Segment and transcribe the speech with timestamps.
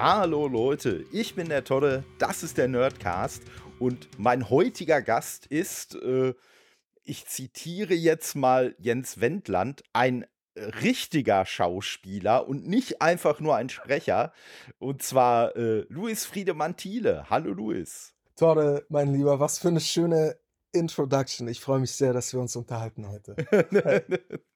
[0.00, 3.42] Hallo Leute, ich bin der Todde, das ist der Nerdcast
[3.80, 6.34] und mein heutiger Gast ist, äh,
[7.02, 10.24] ich zitiere jetzt mal Jens Wendland, ein
[10.56, 14.32] richtiger Schauspieler und nicht einfach nur ein Sprecher.
[14.78, 17.26] Und zwar äh, Luis Friedemann Thiele.
[17.28, 18.14] Hallo Luis.
[18.36, 20.36] Todde, mein Lieber, was für eine schöne
[20.78, 21.48] Introduction.
[21.48, 23.36] Ich freue mich sehr, dass wir uns unterhalten heute.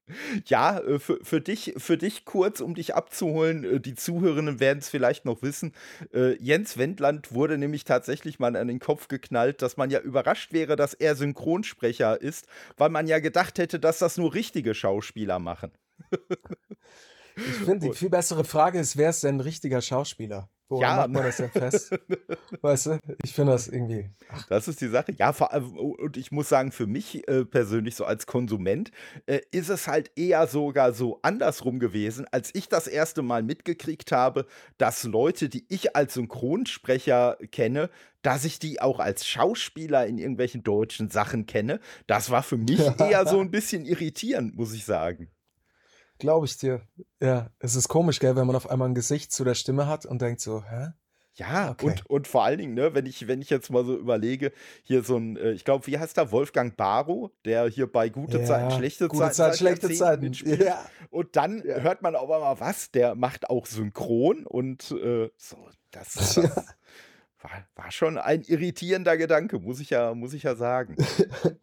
[0.47, 4.79] Ja, äh, für, für, dich, für dich kurz, um dich abzuholen, äh, die Zuhörerinnen werden
[4.79, 5.73] es vielleicht noch wissen.
[6.13, 10.53] Äh, Jens Wendland wurde nämlich tatsächlich mal an den Kopf geknallt, dass man ja überrascht
[10.53, 15.39] wäre, dass er Synchronsprecher ist, weil man ja gedacht hätte, dass das nur richtige Schauspieler
[15.39, 15.73] machen.
[17.37, 20.51] Ich finde, die viel bessere Frage ist, wer ist denn ein richtiger Schauspieler?
[20.73, 21.03] Woran Ja.
[21.03, 21.91] hat man das denn fest?
[22.63, 24.09] weißt du, ich finde das irgendwie.
[24.49, 25.13] Das ist die Sache.
[25.19, 28.91] Ja, vor allem, und ich muss sagen, für mich äh, persönlich, so als Konsument,
[29.27, 34.13] äh, ist es halt eher sogar so andersrum gewesen, als ich das erste Mal mitgekriegt
[34.13, 34.47] habe,
[34.79, 37.91] dass Leute, die ich als Synchronsprecher kenne,
[38.23, 41.81] dass ich die auch als Schauspieler in irgendwelchen deutschen Sachen kenne.
[42.07, 45.29] Das war für mich eher so ein bisschen irritierend, muss ich sagen.
[46.23, 46.83] Glaube ich dir.
[47.21, 50.07] Ja, es ist komisch, gell, wenn man auf einmal ein Gesicht zu der Stimme hat
[50.07, 50.91] und denkt so, hä?
[51.35, 51.87] Ja, Okay.
[51.87, 54.53] und, und vor allen Dingen, ne, wenn ich, wenn ich jetzt mal so überlege,
[54.85, 58.39] hier so ein, äh, ich glaube, wie heißt der, Wolfgang Barrow, der hier bei Gute
[58.39, 60.23] Ja, Zeiten, schlechte gute Zeiten, Zeit, schlechte Zeiten.
[60.23, 60.63] mitspielt.
[60.63, 60.89] Ja.
[61.11, 61.79] Und dann Ja.
[61.81, 65.57] hört man aber mal was, der macht auch Synchron und äh, so,
[65.91, 66.77] das, das
[67.41, 70.95] war, war schon ein irritierender Gedanke, muss ich ja, muss ich ja sagen.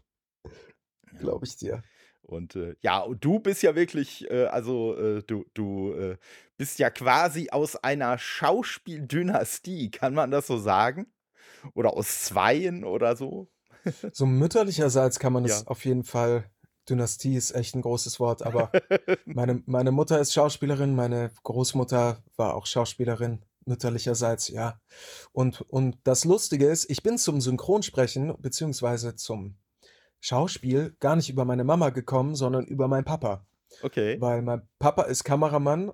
[1.17, 1.81] Glaube ich dir.
[2.29, 6.17] Und äh, ja, und du bist ja wirklich, äh, also äh, du, du äh,
[6.57, 11.07] bist ja quasi aus einer Schauspieldynastie, kann man das so sagen?
[11.73, 13.49] Oder aus Zweien oder so?
[14.13, 15.67] So mütterlicherseits kann man es Ja.
[15.67, 16.49] auf jeden Fall.
[16.89, 18.71] Dynastie ist echt ein großes Wort, aber
[19.25, 24.81] meine, meine Mutter ist Schauspielerin, meine Großmutter war auch Schauspielerin, mütterlicherseits, ja.
[25.31, 29.55] Und, und das Lustige ist, ich bin zum Synchronsprechen beziehungsweise zum
[30.19, 33.45] Schauspiel gar nicht über meine Mama gekommen, sondern über meinen Papa.
[33.81, 34.19] Okay.
[34.19, 35.91] Weil mein Papa ist Kameramann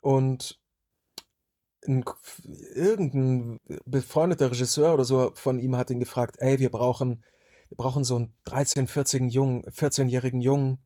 [0.00, 0.60] und
[1.86, 2.04] ein,
[2.74, 7.24] irgendein befreundeter Regisseur oder so von ihm hat ihn gefragt, ey, wir brauchen,
[7.68, 10.78] wir brauchen so einen 13, 14 Jungen, 14-jährigen Jungen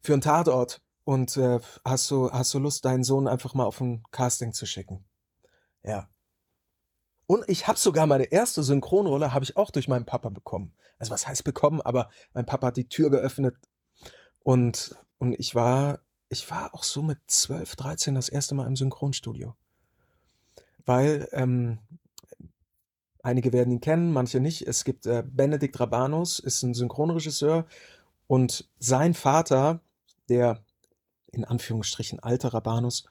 [0.00, 0.82] für einen Tatort.
[1.04, 4.66] Und äh, hast du, hast du Lust, deinen Sohn einfach mal auf ein Casting zu
[4.66, 5.04] schicken?
[5.84, 6.08] Ja.
[7.26, 10.72] Und ich habe sogar meine erste Synchronrolle habe ich auch durch meinen Papa bekommen.
[10.98, 13.56] Also was heißt bekommen, aber mein Papa hat die Tür geöffnet
[14.40, 18.76] und, und ich war, ich war auch so mit 12, 13 das erste Mal im
[18.76, 19.56] Synchronstudio.
[20.84, 21.80] Weil ähm,
[23.22, 24.62] einige werden ihn kennen, manche nicht.
[24.62, 27.66] Es gibt äh, Benedikt Rabanus, ist ein Synchronregisseur
[28.28, 29.80] und sein Vater,
[30.28, 30.64] der
[31.32, 33.04] in Anführungsstrichen alte Rabanus,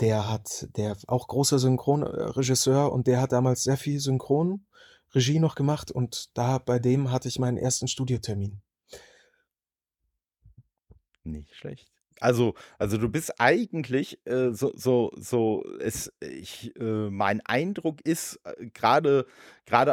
[0.00, 5.90] der hat, der auch großer Synchronregisseur und der hat damals sehr viel Synchronregie noch gemacht
[5.90, 8.62] und da bei dem hatte ich meinen ersten Studiotermin.
[11.24, 11.99] Nicht schlecht.
[12.20, 18.40] Also, also du bist eigentlich äh, so, so, so, es, ich, äh, mein Eindruck ist,
[18.44, 19.26] äh, gerade,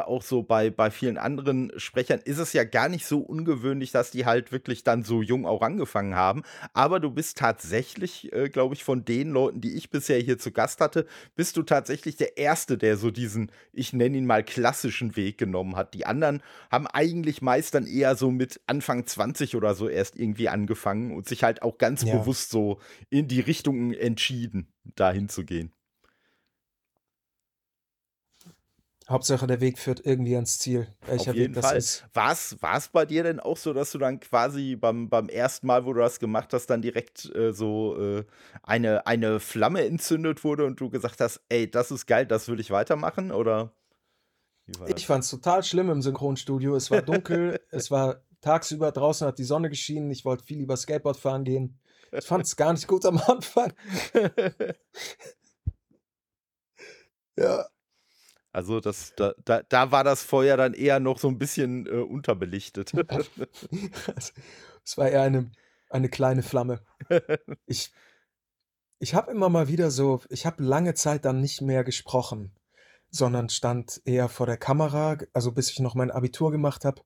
[0.07, 4.11] auch so bei, bei vielen anderen Sprechern, ist es ja gar nicht so ungewöhnlich, dass
[4.11, 6.41] die halt wirklich dann so jung auch angefangen haben.
[6.73, 10.51] Aber du bist tatsächlich, äh, glaube ich, von den Leuten, die ich bisher hier zu
[10.51, 11.05] Gast hatte,
[11.35, 15.75] bist du tatsächlich der Erste, der so diesen, ich nenne ihn mal klassischen Weg genommen
[15.75, 15.93] hat.
[15.93, 20.49] Die anderen haben eigentlich meist dann eher so mit Anfang 20 oder so erst irgendwie
[20.49, 22.16] angefangen und sich halt auch ganz Ja.
[22.19, 22.79] Bewusst so
[23.09, 25.71] in die Richtung entschieden, dahin zu gehen.
[29.09, 30.87] Hauptsache der Weg führt irgendwie ans Ziel.
[31.05, 31.77] Welcher Auf jeden Weg das Fall.
[31.77, 32.05] ist.
[32.13, 35.85] War es bei dir denn auch so, dass du dann quasi beim, beim ersten Mal,
[35.85, 38.25] wo du das gemacht hast, dann direkt äh, so äh,
[38.63, 42.59] eine, eine Flamme entzündet wurde und du gesagt hast, ey, das ist geil, das will
[42.59, 43.31] ich weitermachen?
[43.31, 43.71] Oder?
[44.93, 46.75] Ich fand es total schlimm im Synchronstudio.
[46.75, 50.11] Es war dunkel, es war tagsüber, draußen hat die Sonne geschienen.
[50.11, 51.79] Ich wollte viel lieber Skateboard fahren gehen.
[52.11, 53.73] Ich fand es gar nicht gut am Anfang.
[57.37, 57.67] Ja.
[58.51, 61.91] Also das, da, da, da war das Feuer dann eher noch so ein bisschen äh,
[61.91, 62.91] unterbelichtet.
[64.83, 65.51] Es war eher eine,
[65.89, 66.81] eine kleine Flamme.
[67.67, 67.91] Ich,
[68.99, 72.55] ich habe immer mal wieder so, ich habe lange Zeit dann nicht mehr gesprochen,
[73.11, 75.17] sondern stand eher vor der Kamera.
[75.33, 77.01] Also bis ich noch mein Abitur gemacht habe,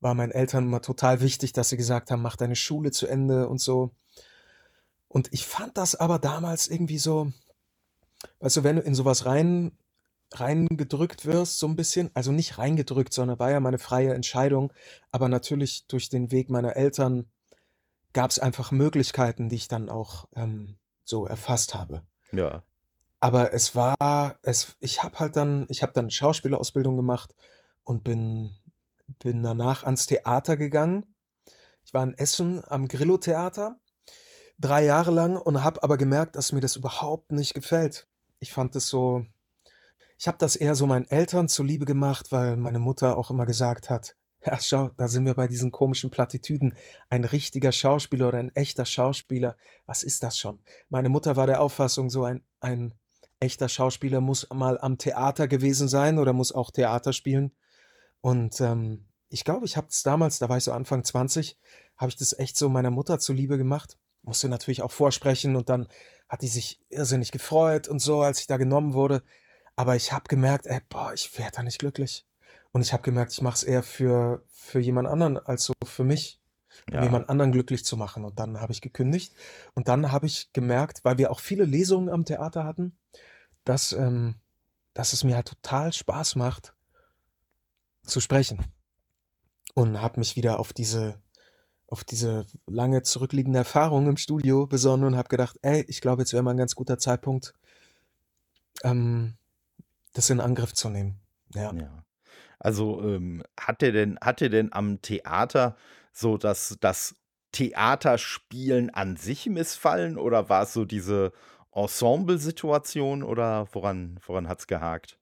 [0.00, 3.48] war meinen Eltern immer total wichtig, dass sie gesagt haben, mach deine Schule zu Ende
[3.48, 3.90] und so.
[5.08, 7.32] Und ich fand das aber damals irgendwie so,
[8.40, 9.72] weißt du, wenn du in sowas rein
[10.32, 12.10] reingedrückt wirst, so ein bisschen.
[12.14, 14.72] Also nicht reingedrückt, sondern war ja meine freie Entscheidung.
[15.10, 17.26] Aber natürlich durch den Weg meiner Eltern
[18.12, 22.02] gab es einfach Möglichkeiten, die ich dann auch ähm, so erfasst habe.
[22.32, 22.62] ja.
[23.20, 27.34] Aber es war es ich habe halt dann ich habe dann Schauspielausbildung gemacht
[27.82, 28.54] und bin
[29.18, 31.14] bin danach ans Theater gegangen.
[31.84, 33.80] Ich war in Essen am Grillo-Theater
[34.60, 38.08] 3 Jahre lang und habe aber gemerkt, dass mir das überhaupt nicht gefällt.
[38.40, 39.26] Ich fand das so
[40.18, 43.88] ich habe das eher so meinen Eltern zuliebe gemacht, weil meine Mutter auch immer gesagt
[43.90, 46.74] hat: „Ja, schau, da sind wir bei diesen komischen Plattitüden.
[47.08, 49.56] Ein richtiger Schauspieler oder ein echter Schauspieler,
[49.86, 52.94] was ist das schon?“ Meine Mutter war der Auffassung, so ein ein
[53.40, 57.52] echter Schauspieler muss mal am Theater gewesen sein oder muss auch Theater spielen.
[58.20, 61.58] Und, ähm, ich glaube, ich habe es damals, da war ich so Anfang 20,
[61.96, 63.98] habe ich das echt so meiner Mutter zuliebe gemacht.
[64.22, 65.86] Musste natürlich auch vorsprechen und dann
[66.28, 69.22] hat die sich irrsinnig gefreut und so, als ich da genommen wurde.
[69.76, 72.26] Aber ich habe gemerkt, ey, boah, ich werde da nicht glücklich.
[72.72, 76.04] Und ich habe gemerkt, ich mache es eher für für jemand anderen als so für
[76.04, 76.40] mich,
[76.88, 77.02] um Ja.
[77.02, 78.24] jemand anderen glücklich zu machen.
[78.24, 79.34] Und dann habe ich gekündigt
[79.74, 82.98] und dann habe ich gemerkt, weil wir auch viele Lesungen am Theater hatten,
[83.64, 84.36] dass, ähm
[84.94, 86.74] dass es mir halt total Spaß macht
[88.08, 88.58] zu sprechen.
[89.74, 91.20] Und habe mich wieder auf diese
[91.88, 96.32] auf diese lange zurückliegende Erfahrung im Studio besonnen und habe gedacht: „Ey, ich glaube, jetzt
[96.34, 97.52] wäre mal 'n ganz guter Zeitpunkt“
[98.84, 99.36] ähm,
[100.14, 101.20] das in Angriff zu nehmen.
[101.54, 101.74] Ja.
[101.74, 102.04] Ja.
[102.60, 105.76] Also, ähm, hat dir denn hat dir denn am Theater
[106.12, 107.16] so das das
[107.52, 111.32] Theaterspielen an sich missfallen oder war es so diese
[111.72, 115.17] Ensemblesituation oder woran woran hat's gehakt?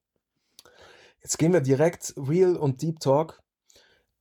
[1.27, 3.43] Jetzt gehen wir direkt Real und Deep Talk.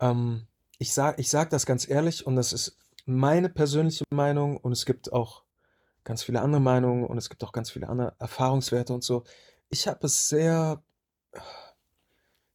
[0.01, 0.49] Ähm,
[0.79, 4.87] ich sage ich sage das ganz ehrlich und das ist meine persönliche Meinung und es
[4.87, 5.45] gibt auch
[6.03, 9.23] ganz viele andere Meinungen und es gibt auch ganz viele andere Erfahrungswerte und so.
[9.69, 10.83] Ich habe es sehr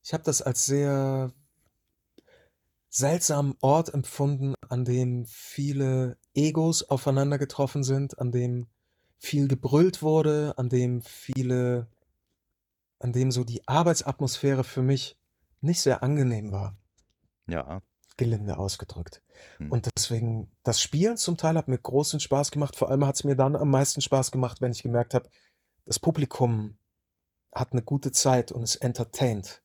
[0.03, 1.31] ich habe das als sehr
[2.89, 8.68] seltsamen Ort empfunden, an dem viele Egos aufeinander getroffen sind, an dem
[9.18, 11.88] viel gebrüllt wurde, an dem viele
[13.01, 15.18] an dem so die Arbeitsatmosphäre für mich
[15.62, 16.77] nicht sehr angenehm war,
[17.48, 17.81] Ja.
[18.18, 19.24] gelinde ausgedrückt.
[19.59, 19.71] Mhm.
[19.71, 22.75] Und deswegen das Spielen zum Teil hat mir großen Spaß gemacht.
[22.77, 25.30] Vor allem hat's mir dann am meisten Spaß gemacht, wenn ich gemerkt habe,
[25.86, 26.77] das Publikum
[27.56, 29.63] hat 'ne gute Zeit und ist entertained.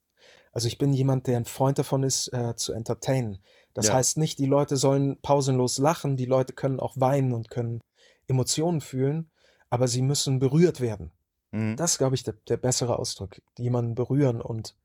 [0.53, 3.41] Also, ich bin jemand, der 'n Freund davon ist, äh, zu entertainen.
[3.75, 3.93] Das Ja.
[3.93, 7.81] heißt nicht, die Leute sollen pausenlos lachen, die Leute können auch weinen und können
[8.29, 9.31] Emotionen fühlen,
[9.71, 11.13] aber sie müssen berührt werden.
[11.57, 11.77] Mhm.
[11.77, 14.77] Das ist, glaube ich, der der bessere Ausdruck, jemanden berühren und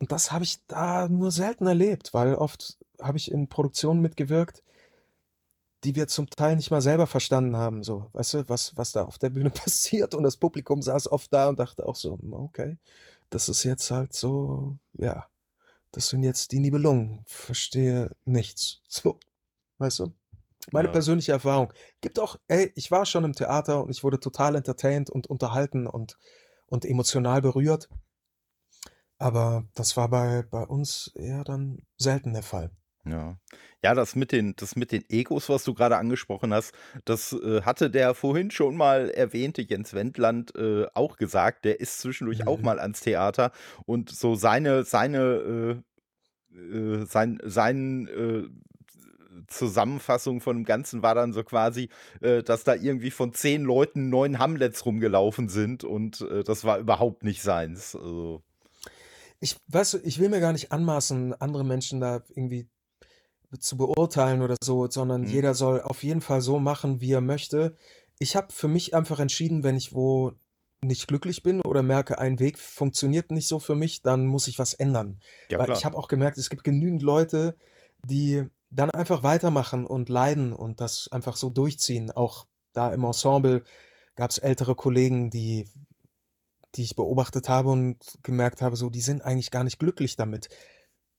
[0.00, 4.62] und das habe ich da nur selten erlebt, weil oft habe ich in Produktionen mitgewirkt
[5.84, 9.04] die wir zum Teil nicht mal selber verstanden haben, so, weißt du, was was da
[9.04, 12.32] auf der Bühne passiert und das Publikum saß oft da und dachte auch so: „Hm,
[12.34, 12.78] okay,
[13.30, 15.26] das ist jetzt halt so ja,
[15.92, 19.20] das sind jetzt die Nibelungen, verstehe nichts.“ So,
[19.78, 20.14] weißt du?
[20.72, 20.88] Meine Ja.
[20.88, 21.72] persönliche Erfahrung.
[22.00, 25.86] Gibt auch ey, ich war schon im Theater und ich wurde total entertained und unterhalten
[25.86, 26.18] und
[26.68, 27.88] und emotional berührt.
[29.20, 32.70] Aber das war bei bei uns eher dann selten der Fall.
[33.04, 33.38] Ja.
[33.84, 36.74] Ja, das mit den das mit den Egos, was du grade angesprochen hast,
[37.04, 41.64] das, äh, hatte der vorhin schon mal erwähnte Jens Wendland, äh, auch gesagt.
[41.64, 42.62] Der ist zwischendurch auch Mhm.
[42.62, 43.52] mal ans Theater
[43.84, 45.82] und so seine seine,
[46.54, 48.44] äh, äh sein sein, äh,
[49.48, 51.88] Zusammenfassung von dem Ganzen war dann so quasi,
[52.20, 56.78] äh, dass da irgendwie von 10 Leuten 9 Hamlets rumgelaufen sind und, äh, das war
[56.78, 57.94] überhaupt nicht seins.
[57.96, 58.42] Also
[59.40, 62.68] Ich weißt du, ich will mir gar nicht anmaßen, andere Menschen da irgendwie
[63.60, 65.28] zu beurteilen oder so, sondern Mhm.
[65.28, 67.76] jeder soll auf jeden Fall so machen, wie er möchte.
[68.18, 70.32] Ich habe für mich einfach entschieden, wenn ich wo
[70.82, 74.58] nicht glücklich bin oder merke, ein Weg funktioniert nicht so für mich, dann muss ich
[74.58, 75.20] was ändern.
[75.50, 75.78] Ja Weil klar.
[75.78, 77.56] ich habe auch gemerkt, es gibt genügend Leute,
[78.04, 82.10] die dann einfach weitermachen und leiden und das einfach so durchziehen.
[82.10, 83.64] Auch da im Ensemble
[84.16, 85.68] gab's ältere Kollegen, die
[86.74, 90.48] die ich beobachtet habe und gemerkt habe, so, die sind eigentlich gar nicht glücklich damit,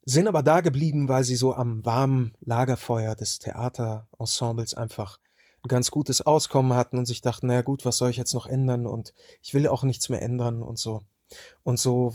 [0.05, 5.19] sind aber da geblieben, weil sie so am warmen Lagerfeuer des Theaterensembles einfach
[5.65, 8.33] 'n ganz gutes Auskommen hatten und sich dachten: „Na ja gut, was soll ich jetzt
[8.33, 9.13] noch ändern und
[9.43, 11.03] ich will auch nichts mehr ändern“ und so.
[11.63, 12.13] Und so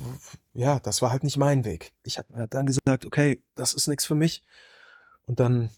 [0.54, 1.92] ja, das war halt nicht mein Weg.
[2.04, 4.42] Ich habe dann gesagt: „Okay, das ist nix für mich.“
[5.26, 5.70] Und dann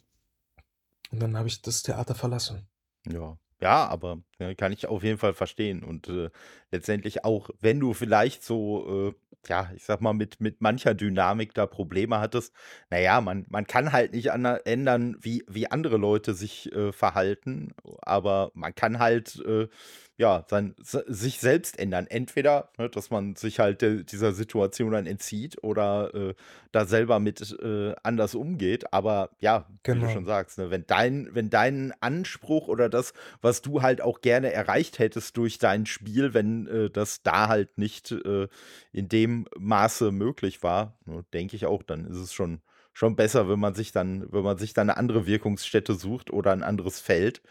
[1.11, 2.67] und dann habe ich das Theater verlassen.
[3.07, 3.39] Ja.
[3.61, 6.29] Ja, aber, ne, kann ich auf jeden Fall verstehen und, äh,
[6.71, 9.15] letztendlich auch, wenn du vielleicht so, äh,
[9.49, 12.53] ja, ich sage mal, mit mit mancher Dynamik da Probleme hattest.
[12.91, 17.75] Na ja, man man kann halt nicht ändern, wie wie andere Leute sich, äh, verhalten,
[18.03, 19.69] aber man kann halt, äh,
[20.17, 22.07] ja, sein, sich selbst ändern.
[22.07, 26.35] Entweder, ne, dass man sich halt de, dieser Situation dann entzieht oder äh,
[26.71, 28.93] da selber mit äh, anders umgeht.
[28.93, 29.97] Aber ja, genau.
[29.97, 30.13] wie du genau.
[30.13, 34.53] schon sagst, ne, wenn dein, wenn dein Anspruch oder das, was du halt auch gerne
[34.53, 38.47] erreicht hättest durch dein Spiel, wenn äh, das da halt nicht äh,
[38.93, 42.61] in dem Maße möglich war, ne, denke ich auch, dann ist es schon
[42.97, 46.53] schon besser, wenn man sich dann, wenn man sich dann eine andere Wirkungsstätte sucht oder
[46.53, 47.43] ein anderes Feld.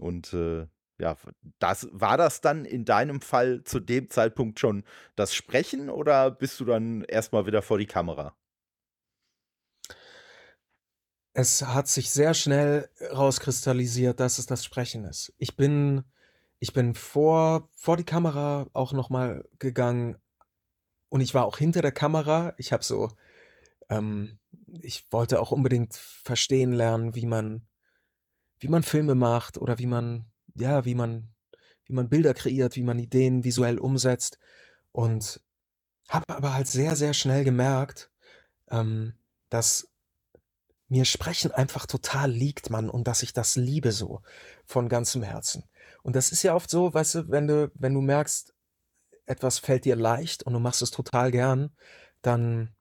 [0.00, 0.66] Und äh,
[1.00, 1.16] ja,
[1.58, 4.84] das, war das dann in deinem Fall zu dem Zeitpunkt schon
[5.16, 8.34] das Sprechen oder bist du dann erstmal wieder vor die Kamera?
[11.32, 15.32] Es hat sich sehr schnell rauskristallisiert, dass es das Sprechen ist.
[15.38, 16.04] Ich bin
[16.58, 20.16] ich bin vor vor die Kamera auch noch mal gegangen
[21.08, 22.52] und ich war auch hinter der Kamera.
[22.58, 23.10] Ich habe so
[23.88, 24.38] ähm,
[24.82, 27.66] ich wollte auch unbedingt verstehen lernen, wie man
[28.58, 31.28] wie man Filme macht oder wie man ja, wie man
[31.90, 34.38] wie man Bilder kreiert, wie man Ideen visuell umsetzt
[34.92, 35.40] und
[36.08, 38.10] habe aber halt sehr, sehr schnell gemerkt,
[38.70, 39.14] ähm,
[39.48, 39.88] dass
[40.88, 44.22] mir Sprechen einfach total liegt, Mann, und dass ich das liebe so
[44.64, 45.64] von ganzem Herzen.
[46.02, 48.54] Und das ist ja oft so, weißt du, wenn du wenn du merkst,
[49.26, 51.70] etwas fällt dir leicht und du machst es total gern,
[52.22, 52.74] dann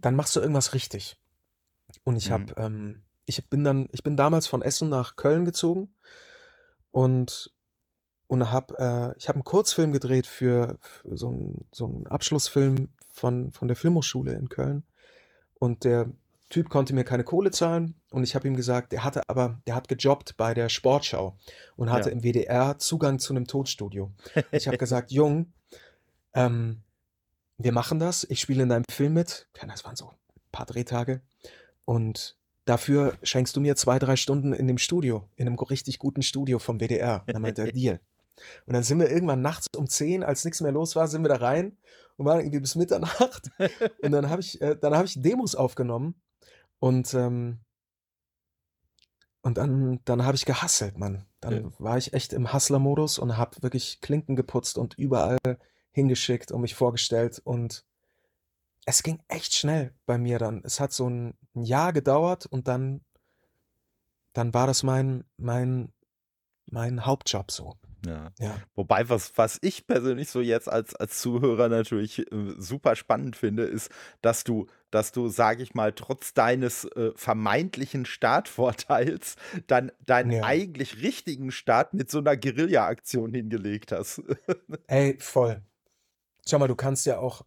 [0.00, 1.20] dann machst du irgendwas richtig.
[2.04, 2.54] Und ich habe, mhm.
[2.56, 5.94] ähm ich bin dann ich bin damals von Essen nach Köln gezogen
[6.90, 7.52] und
[8.28, 12.90] und habe äh, ich habe einen Kurzfilm gedreht für, für so einen so 'n Abschlussfilm
[13.10, 14.84] von von der Filmhochschule in Köln.
[15.60, 16.12] Und der
[16.50, 19.74] Typ konnte mir keine Kohle zahlen und ich habe ihm gesagt, der hatte aber der
[19.74, 21.38] hat gejobbt bei der Sportschau
[21.76, 22.14] und hatte Ja.
[22.16, 24.12] im WDR Zugang zu einem Tonstudio.
[24.52, 25.52] Ich habe gesagt: „Jung,
[26.34, 26.82] ähm,
[27.58, 28.24] wir machen das.
[28.24, 30.16] Ich spiele in deinem Film mit.“ Keine das waren so ein
[30.52, 31.22] paar Drehtage.
[31.84, 32.37] „Und
[32.68, 36.58] Dafür schenkst du mir zwei, drei Stunden in dem Studio, in einem richtig guten Studio
[36.58, 37.24] vom WDR.
[37.26, 37.98] Und dann meinte er, Deal.
[38.66, 41.30] Und dann sind wir irgendwann nachts um 10, als nichts mehr los war, sind wir
[41.30, 41.78] da rein
[42.18, 43.50] und waren irgendwie bis Mitternacht.
[44.02, 46.20] Und dann habe ich, äh, dann habe ich Demos aufgenommen
[46.78, 47.60] und, ähm,
[49.40, 51.24] und dann, dann habe ich gehasselt, Mann.
[51.40, 51.70] Dann ja.
[51.78, 55.38] war ich echt im Hustler-Modus und habe wirklich Klinken geputzt und überall
[55.90, 57.86] hingeschickt und mich vorgestellt und
[58.88, 60.62] es ging echt schnell bei mir dann.
[60.64, 63.02] Es hat so ein Jahr gedauert und dann
[64.32, 65.92] dann war das mein mein
[66.70, 67.74] mein Hauptjob so.
[68.06, 68.30] Ja.
[68.38, 68.56] Ja.
[68.74, 73.64] Wobei, was was ich persönlich so jetzt als als Zuhörer natürlich, äh, super spannend finde,
[73.64, 73.90] ist,
[74.22, 80.44] dass du dass du, sage ich mal, trotz deines, äh, vermeintlichen Startvorteils dann deinen Ja.
[80.44, 84.22] eigentlich richtigen Start mit so einer Guerilla-Aktion hingelegt hast.
[84.86, 85.60] Ey, voll.
[86.46, 87.42] Schau mal, du kannst ja auch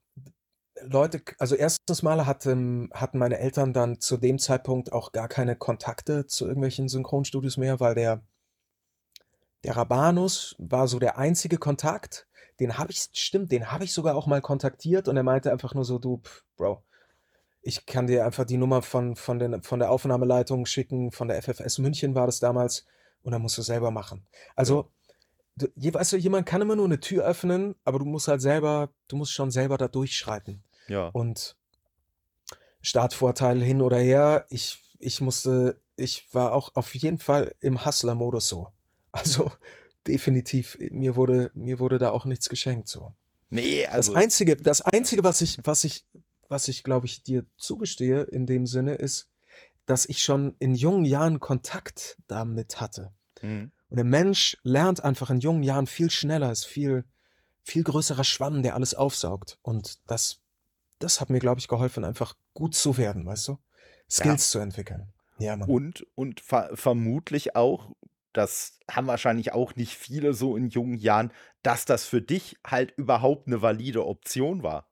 [0.83, 5.55] Leute also erstens mal hatten hatten meine Eltern dann zu dem Zeitpunkt auch gar keine
[5.55, 8.21] Kontakte zu irgendwelchen Synchronstudios mehr, weil der
[9.63, 12.27] der Rabanus war so der einzige Kontakt.
[12.59, 15.73] Den habe ich stimmt, den habe ich sogar auch mal kontaktiert und er meinte einfach
[15.73, 16.21] nur so: „Du,
[16.57, 16.83] Bro,
[17.61, 21.37] ich kann dir einfach die Nummer von von den von der Aufnahmeleitung schicken, von der
[21.37, 22.85] FFS München war das damals
[23.23, 24.91] und dann musst du selber machen.“ Also
[25.57, 28.91] du weißt du, jemand kann immer nur eine Tür öffnen, aber du musst halt selber
[29.07, 30.63] du musst schon selber da durchschreiten.
[30.87, 31.07] Ja.
[31.07, 31.55] Und
[32.81, 38.47] Startvorteil hin oder her, ich ich musste ich war auch auf jeden Fall im Hustler-Modus
[38.47, 38.67] so.
[39.13, 39.51] Also,
[40.07, 43.13] definitiv, mir wurde mir wurde da auch nichts geschenkt so.
[43.49, 46.05] Ne, Das also Einzige das Einzige, was ich was ich
[46.47, 49.29] was ich, glaube ich, dir zugestehe in dem Sinne, ist,
[49.85, 53.13] dass ich schon in jungen Jahren Kontakt damit hatte.
[53.41, 53.71] Mhm.
[53.89, 57.03] Und der Mensch lernt einfach in jungen Jahren viel schneller, ist viel
[57.63, 59.59] viel größerer Schwamm, der alles aufsaugt.
[59.61, 60.40] Und das
[61.03, 63.57] das hat mir, glaube ich, geholfen, einfach gut zu werden, weißt du?
[64.09, 64.51] Skills ja.
[64.51, 65.11] zu entwickeln.
[65.39, 65.69] Ja, Mann.
[65.69, 67.91] Und, und ver vermutlich auch,
[68.33, 71.31] das haben wahrscheinlich auch nicht viele so in jungen Jahren,
[71.63, 74.87] dass das für dich halt überhaupt eine valide Option war.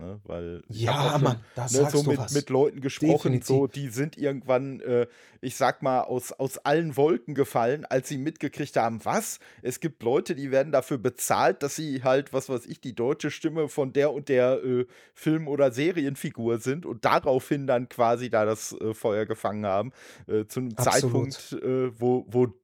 [0.00, 3.46] Ne, weil ja, schon, Mann, das ne, so mit, mit, Leuten gesprochen, Definitiv.
[3.48, 5.08] so die sind irgendwann, äh,
[5.40, 9.40] ich sag mal, aus, aus allen Wolken gefallen, als sie mitgekriegt haben, was?
[9.60, 13.32] Es gibt Leute, die werden dafür bezahlt, dass sie halt, was weiß ich, die deutsche
[13.32, 18.44] Stimme von der und der äh, Film- oder Serienfigur sind und daraufhin dann quasi da
[18.44, 19.90] das äh, Feuer gefangen haben.
[20.28, 21.32] Äh, zu einem Absolut.
[21.32, 22.54] Zeitpunkt, äh, wo, wo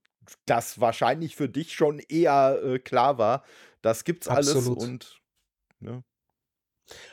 [0.46, 3.42] das wahrscheinlich für dich schon eher äh, klar war.
[3.82, 4.78] Das gibt's Absolut.
[4.78, 5.20] alles und
[5.80, 6.04] ne?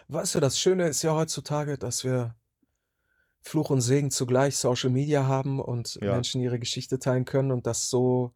[0.08, 2.36] Weißt du, das Schöne ist ja heutzutage, dass wir
[3.44, 6.01] Fluch und Segen zugleich Social Media haben und Ja.
[6.04, 8.34] Menschen ihre Geschichte teilen können und das so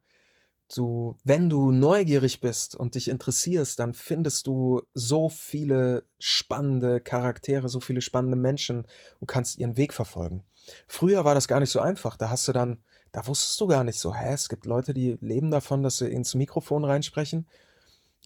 [0.76, 7.70] du wenn du neugierig bist und dich interessierst, dann findest du so viele spannende Charaktere,
[7.70, 8.88] so viele spannende Menschen
[9.20, 10.46] und kannst ihren Weg verfolgen.
[10.88, 12.18] Früher war das gar nicht so einfach.
[12.18, 15.18] Da hast du dann da wusstest du gar nicht so: „Hä, es gibt Leute, die
[15.22, 17.48] leben davon, dass sie ins Mikrofon reinsprechen.“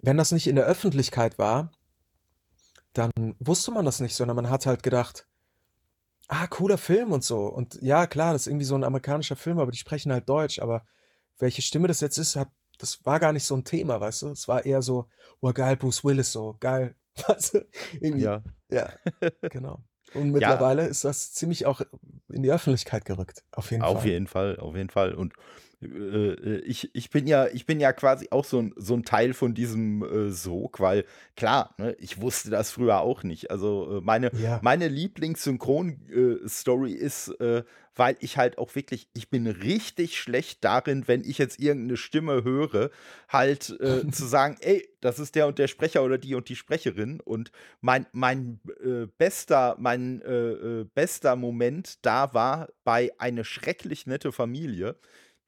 [0.03, 1.71] Wenn das nicht in der Öffentlichkeit war
[2.93, 5.25] dann wusste man das nicht, sondern man hat halt gedacht:
[6.31, 9.57] „Ah, cooler Film und so.“ Und ja, klar, das ist irgendwie so 'n amerikanischer Film,
[9.59, 10.85] aber die sprechen halt Deutsch, aber
[11.39, 14.27] welche Stimme das jetzt ist, hat das war gar nicht so 'n Thema, weißt du?
[14.29, 15.09] Es war eher so:
[15.41, 16.95] „Oh geil, Bruce Willis so, geil.“
[17.27, 17.67] Weißt du?
[17.99, 18.43] Irgendwie Ja.
[18.71, 18.93] ja,
[19.49, 19.83] genau.
[20.13, 20.69] Und Ja.
[20.69, 21.81] mittlerweile ist das ziemlich auch
[22.29, 24.05] in die Öffentlichkeit gerückt, auf jeden Auf Fall.
[24.05, 25.13] jeden Fall, auf jeden Fall.
[25.15, 25.33] Und,
[25.81, 29.53] ich ich bin ja ich bin ja quasi auch so 'n so 'n Teil von
[29.53, 31.05] diesem, äh, Sog, weil
[31.37, 33.49] klar, ne, ich wusste das früher auch nicht.
[33.49, 34.61] Also, äh, meine Ja.
[34.61, 36.45] meine Lieblings-Synchron äh,
[36.93, 37.63] ist, äh,
[37.95, 41.95] weil ich halt auch wirklich ich bin richtig schlecht darin, wenn ich jetzt irgend 'ne
[41.97, 42.89] Stimme höre,
[43.29, 46.55] halt, äh, zu sagen: „Ey, das ist der und der Sprecher oder die und die
[46.57, 53.45] Sprecherin.“ Und mein mein, äh, bester mein, äh, äh, bester Moment da war bei „Eine
[53.45, 54.97] schrecklich nette Familie“.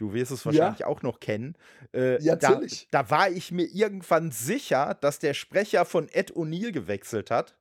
[0.02, 0.46] Du wirst es Ja.
[0.48, 1.56] wahrscheinlich auch noch kennen.
[1.94, 2.88] Äh, Ja, da natürlich.
[2.90, 7.56] da war ich mir irgendwann sicher, dass der Sprecher von Ed O'Neill gewechselt hat,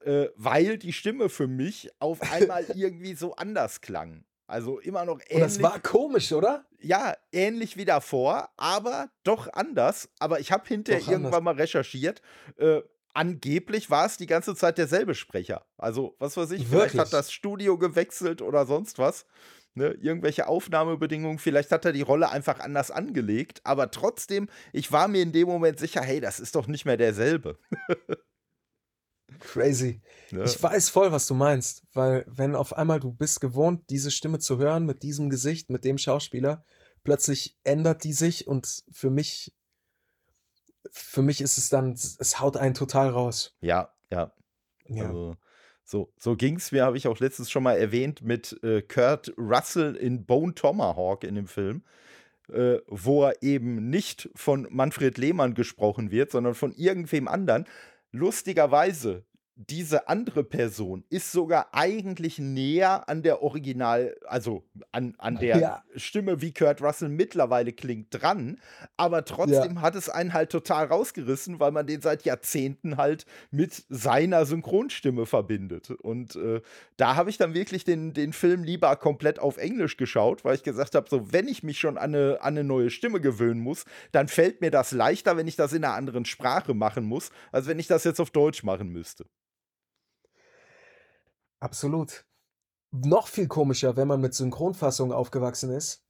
[0.00, 4.24] äh, weil die Stimme für mich auf einmal irgendwie so anders klang.
[4.46, 6.64] Also, immer noch Und das ähnlich war komisch, oder?
[6.80, 10.08] ja, ähnlich wie davor, aber doch anders.
[10.18, 11.20] Aber ich habe hinterher Doch anders.
[11.22, 12.20] irgendwann mal recherchiert,
[12.58, 12.80] äh,
[13.14, 15.64] angeblich war es die ganze Zeit derselbe Sprecher.
[15.78, 19.24] Also, was weiß ich, vielleicht hat das Studio gewechselt oder sonst was,
[19.74, 19.88] ne?
[20.00, 25.22] Irgendwelche Aufnahmebedingungen, vielleicht hat er die Rolle einfach anders angelegt, aber trotzdem, ich war mir
[25.22, 27.58] in dem Moment sicher: „Hey, das ist doch nicht mehr derselbe.“
[29.40, 30.00] Crazy.
[30.30, 30.44] Ne?
[30.44, 34.38] Ich weiß voll, was du meinst, weil wenn auf einmal du bist gewohnt, diese Stimme
[34.38, 36.64] zu hören mit diesem Gesicht, mit dem Schauspieler,
[37.04, 39.52] plötzlich ändert die sich und für mich
[40.90, 43.56] für mich ist es dann es haut einen total raus.
[43.60, 44.32] Ja, ja.
[44.88, 45.08] Ja.
[45.08, 45.36] Also,
[45.84, 49.96] so so ging's mir, habe ich auch letztens schon mal erwähnt, mit, äh, Kurt Russell
[49.96, 51.82] in „Bone Tomahawk“ in dem Film,
[52.52, 57.66] äh, wo er eben nicht von Manfred Lehmann gesprochen wird, sondern von irgendwem anderen.
[58.12, 59.24] Lustigerweise,
[59.56, 65.84] diese andere Person ist sogar eigentlich näher an der Original also, an an der Ja.
[65.96, 68.60] Stimme, wie Kurt Russell mittlerweile klingt, dran,
[68.96, 69.68] aber Ja.
[69.68, 74.44] trotzdem hat es einen halt total rausgerissen, weil man den seit Jahrzehnten halt mit seiner
[74.44, 75.90] Synchronstimme verbindet.
[75.90, 76.60] Und, äh,
[76.96, 80.64] da habe ich dann wirklich den den Film lieber komplett auf Englisch geschaut, weil ich
[80.64, 83.84] gesagt habe, so, wenn ich mich schon an 'ne an 'ne neue Stimme gewöhnen muss,
[84.10, 87.68] dann fällt mir das leichter, wenn ich das in 'ner anderen Sprache machen muss, als
[87.68, 89.26] wenn ich das jetzt auf Deutsch machen müsste.
[91.64, 92.26] Absolut.
[92.92, 96.04] Noch viel komischer, wenn man mit Synchronfassung aufgewachsen ist,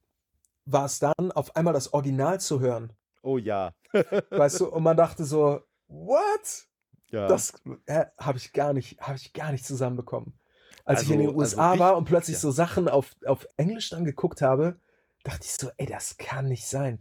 [0.67, 2.93] war es dann auf einmal das Original zu hören.
[3.23, 3.73] Oh ja.
[4.31, 4.67] Weißt du?
[4.69, 6.67] Und man dachte so: „What?“
[7.13, 7.29] Ja.
[7.29, 7.53] Das,
[7.87, 10.41] äh, habe ich gar nicht habe ich gar nicht zusammenbekommen.
[10.85, 12.41] Als ich in Also den also USA rich war und plötzlich ja.
[12.41, 14.81] so Sachen auf auf Englisch dann geguckt habe,
[15.23, 16.99] dachte ich so: „Ey, das kann nicht sein.“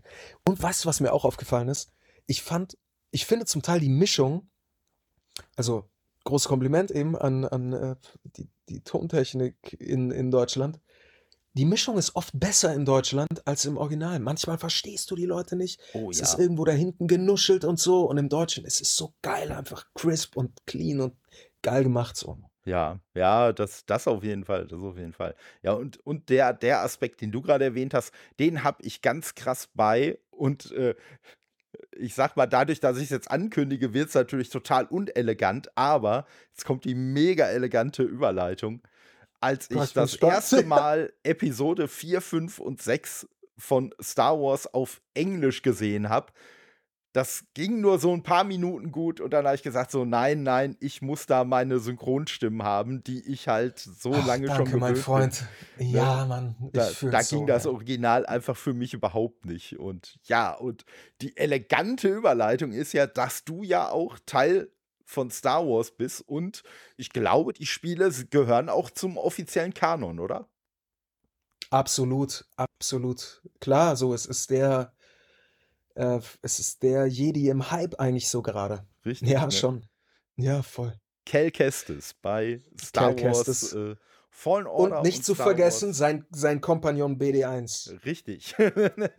[0.48, 1.92] Und weißt du, was mir auch aufgefallen ist?
[2.28, 2.78] Ich fand
[3.10, 4.52] ich finde zum Teil die Mischung
[5.56, 5.90] also,
[6.26, 7.96] großes Kompliment eben an an, äh,
[8.38, 10.80] die die Tontechnik in in Deutschland.
[11.56, 14.20] Die Mischung ist oft besser in Deutschland als im Original.
[14.20, 15.82] Manchmal verstehst du die Leute nicht.
[15.94, 16.40] Oh Es ist ja.
[16.40, 20.36] irgendwo da hinten genuschelt und so und im Deutschen es ist so geil, einfach crisp
[20.38, 21.16] und clean und
[21.62, 22.40] geil gemacht so.
[22.66, 25.36] Ja, ja, das das auf jeden Fall, das auf jeden Fall.
[25.64, 29.36] Ja, und und der der Aspekt, den du grade erwähnt hast, den habe ich ganz
[29.36, 30.96] krass bei und, äh,
[31.92, 36.86] ich sage mal, dadurch, dass ich's jetzt ankündige, wird's natürlich total unelegant, aber jetzt kommt
[36.86, 38.82] die mega elegante Überleitung.
[39.40, 45.02] Als ich ich das erste Mal Episode 4, 5 und 6 von Star Wars auf
[45.14, 46.32] Englisch gesehen habe,
[47.14, 50.44] das ging nur so 'n paar Minuten gut und dann habe ich gesagt so: „Nein,
[50.44, 54.78] nein, ich muss da meine Synchronstimmen haben, die ich halt so Ach, lange schon danke,
[54.78, 55.46] mein gewöhnt bin“, Freund.
[55.90, 56.12] ne?
[56.16, 57.66] Ja, Mann, ich Da da ging so, das.
[57.68, 59.78] Original einfach für mich überhaupt nicht.
[59.80, 60.86] Und ja, und
[61.22, 64.72] die elegante Überleitung ist ja, dass du ja auch Teil
[65.06, 66.64] von Star Wars bist und
[66.98, 70.50] ich glaube, die Spiele gehören auch zum offiziellen Kanon, oder?
[71.72, 73.42] Absolut, absolut.
[73.60, 74.94] Klar, so es ist der
[75.96, 78.88] äh, es ist der Jedi im Hype eigentlich so gerade.
[79.06, 79.66] Richtig, Ja, ne?
[79.66, 79.88] schon.
[80.38, 81.00] Ja, voll.
[81.26, 83.74] Cal Kestis bei Star Cal Wars, Kestis.
[83.74, 83.96] äh,
[84.30, 87.96] Fallen Order Und nicht und zu Star vergessen, Wars sein sein Kompagnon BD1.
[88.06, 88.56] Richtig.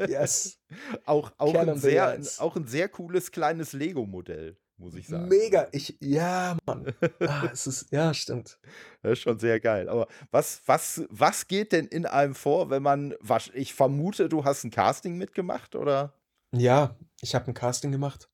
[0.04, 0.58] Yes.
[1.04, 2.30] Auch auch 'n Canon sehr BD1.
[2.36, 5.38] auch 'n sehr cooles kleines Lego-Modell, muss ich sagen.
[5.38, 5.68] Mega.
[5.72, 6.88] Ich ja, Mann.
[7.24, 8.58] Ah, es ist ja, stimmt.
[9.02, 9.88] Das ist schon sehr geil.
[9.88, 14.44] Aber was was was geht denn in einem vor, wenn man wahrsch ich vermute, du
[14.44, 16.14] hast 'n Casting mitgemacht, oder?
[16.56, 18.28] Ja, ich habe 'n Casting gemacht.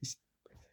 [0.00, 0.16] Ich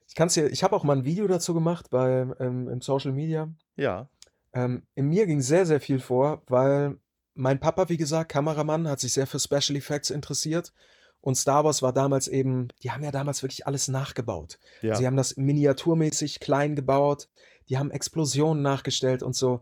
[0.08, 3.12] ich kann's dir ich habe auch mal 'n Video dazu gemacht bei ähm, im Social
[3.12, 3.50] Media.
[3.76, 4.10] Ja.
[4.54, 6.98] Ähm, in mir ging sehr, sehr viel vor, weil
[7.36, 10.74] mein Papa, wie gesagt, Kameramann, hat sich sehr für Special Effects interessiert.
[11.22, 14.60] Und Star Wars war damals eben, die haben ja damals wirklich alles nachgebaut.
[14.82, 14.96] Ja.
[14.96, 17.28] Sie haben das miniaturmäßig klein gebaut,
[17.70, 19.62] die haben Explosionen nachgestellt und so,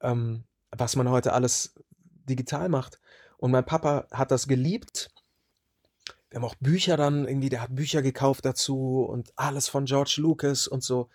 [0.00, 0.44] ähm,
[0.76, 1.74] was man heute alles
[2.28, 3.00] digital macht.
[3.38, 5.10] Und mein Papa hat das geliebt.
[6.34, 10.16] Wir haben auch Bücher dann irgendwie, der hat Bücher gekauft dazu und alles von George
[10.16, 11.08] Lucas und so.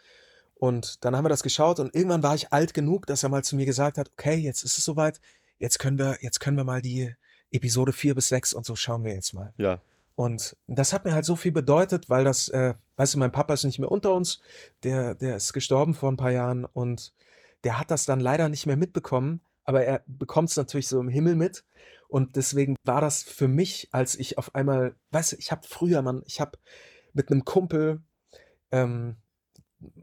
[0.56, 3.44] Und dann haben wir das geschaut und irgendwann war ich alt genug, dass er mal
[3.44, 5.20] zu mir gesagt hat, okay, jetzt ist es soweit,
[5.58, 7.14] jetzt können wir, jetzt können wir mal die
[7.52, 9.54] Episode 4 bis 6 und so schauen wir jetzt mal.
[9.58, 9.82] Ja.
[10.16, 13.54] Und das hat mir halt so viel bedeutet, weil das, äh, weißt du, mein Papa
[13.54, 14.40] ist nicht mehr unter uns,
[14.84, 17.12] der, der ist gestorben vor ein paar Jahren und
[17.66, 21.10] der hat das dann leider nicht mehr mitbekommen, aber er bekommt es natürlich so im
[21.10, 21.66] Himmel mit.
[22.10, 26.02] Und deswegen war das für mich, als ich auf einmal, weißt du, ich habe früher,
[26.02, 26.58] Mann, ich habe
[27.14, 28.02] mit einem Kumpel,
[28.72, 29.18] ähm,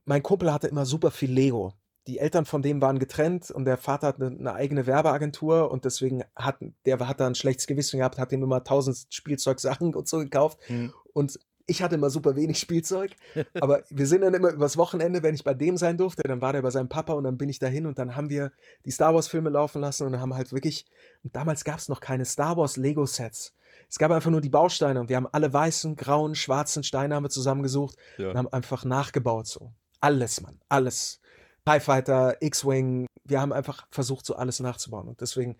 [0.04, 1.74] mein Kumpel hatte immer super viel Lego.
[2.06, 5.84] Die Eltern von dem waren getrennt und der Vater hat eine, eine eigene Werbeagentur und
[5.84, 10.06] deswegen hat der hat da ein schlechtes Gewissen gehabt, hat ihm immer tausend Spielzeugsachen und
[10.06, 10.60] so gekauft.
[10.70, 10.92] Mhm.
[11.12, 13.12] Und ich hatte immer super wenig Spielzeug,
[13.60, 16.52] aber wir sind dann immer übers Wochenende, wenn ich bei dem sein durfte, dann war
[16.52, 18.52] der bei seinem Papa und dann bin ich dahin und dann haben wir
[18.84, 20.86] die Star Wars Filme laufen lassen und haben halt wirklich,
[21.24, 23.54] und damals gab es noch keine Star Wars Lego Sets.
[23.88, 27.24] Es gab einfach nur die Bausteine und wir haben alle weißen, grauen, schwarzen Steine haben
[27.24, 28.30] wir zusammengesucht Ja.
[28.30, 29.72] und haben einfach nachgebaut so.
[30.00, 31.20] Alles, Mann, alles.
[31.64, 35.08] TIE Fighter, X-Wing, wir haben einfach versucht, so alles nachzubauen.
[35.08, 35.56] Und deswegen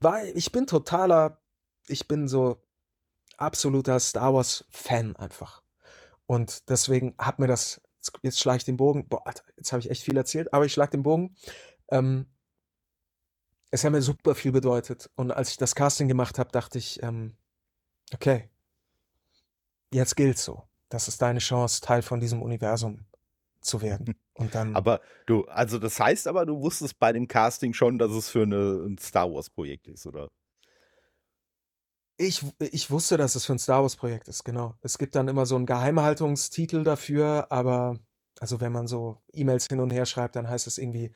[0.00, 1.38] war ich bin totaler,
[1.86, 2.56] ich bin so
[3.38, 5.62] absoluter Star Wars-Fan einfach.
[6.26, 7.80] Und deswegen hat mir das,
[8.22, 9.22] jetzt, schlage ich den Bogen, boah,
[9.56, 11.36] jetzt habe ich echt viel erzählt, aber ich schlage den Bogen.
[11.90, 12.26] Ähm,
[13.70, 15.10] es hat mir super viel bedeutet.
[15.16, 17.36] Und als ich das Casting gemacht habe, dachte ich, ähm,
[18.14, 18.50] okay,
[19.92, 20.68] jetzt gilt so.
[20.88, 23.06] Das ist deine Chance, Teil von diesem Universum
[23.60, 24.14] zu werden.
[24.34, 24.74] Und dann.
[24.74, 28.42] Aber du, also das heißt aber, du wusstest bei dem Casting schon, dass es für
[28.42, 30.30] eine, ein Star Wars-Projekt ist, oder?
[32.16, 34.76] Ich, ich wusste, dass es für ein Star Wars-Projekt ist, genau.
[34.82, 37.98] Es gibt dann immer so einen Geheimhaltungstitel dafür, aber
[38.38, 41.12] also wenn man so E-Mails hin und her schreibt, dann heißt es irgendwie,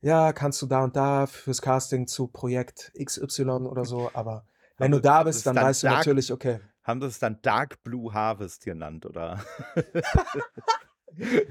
[0.00, 4.44] ja, kannst du da und da fürs Casting zu Projekt XY oder so, aber
[4.78, 6.60] wenn du da bist, dann dann weißt du Dark- natürlich, okay.
[6.82, 9.44] Haben das dann Dark Blue Harvest genannt, oder?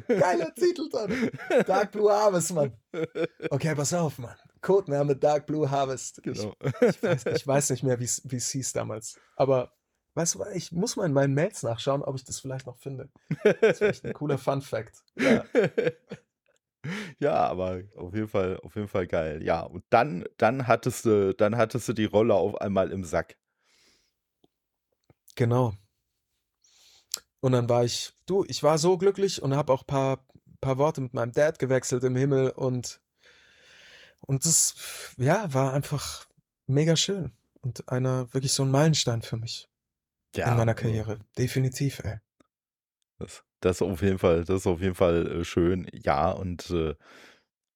[0.07, 1.31] Geiler Titel dann.
[1.65, 2.73] Dark Blue Harvest, Mann.
[3.49, 4.35] Okay, pass auf, Mann.
[4.61, 6.21] Codename Dark Blue Harvest.
[6.23, 6.53] Genau.
[6.81, 9.19] Ich, weiß, ich weiß nicht mehr, wie es wie es hieß damals.
[9.35, 9.71] Aber
[10.15, 13.09] weißt du, ich muss mal in meinen Mails nachschauen, ob ich das vielleicht noch finde.
[13.43, 15.03] Das ist echt ein cooler Fun Fact.
[15.17, 15.45] Ja.
[17.19, 19.43] Ja, aber auf jeden Fall, auf jeden Fall geil.
[19.43, 23.37] Ja, und dann, dann hattest du, dann hattest du die Rolle auf einmal im Sack.
[25.35, 25.73] Genau.
[27.41, 30.25] Und dann war ich, du, ich war so glücklich und habe auch ein paar,
[30.61, 33.01] paar Worte mit meinem Dad gewechselt im Himmel und,
[34.21, 34.75] und das,
[35.17, 36.27] ja, war einfach
[36.67, 39.69] mega schön und einer, wirklich so ein Meilenstein für mich
[40.35, 41.19] Ja, in meiner also Karriere.
[41.37, 42.19] Definitiv, ey.
[43.17, 45.87] Das, das auf jeden Fall, das ist auf jeden Fall äh, schön.
[45.91, 46.95] Ja, und äh,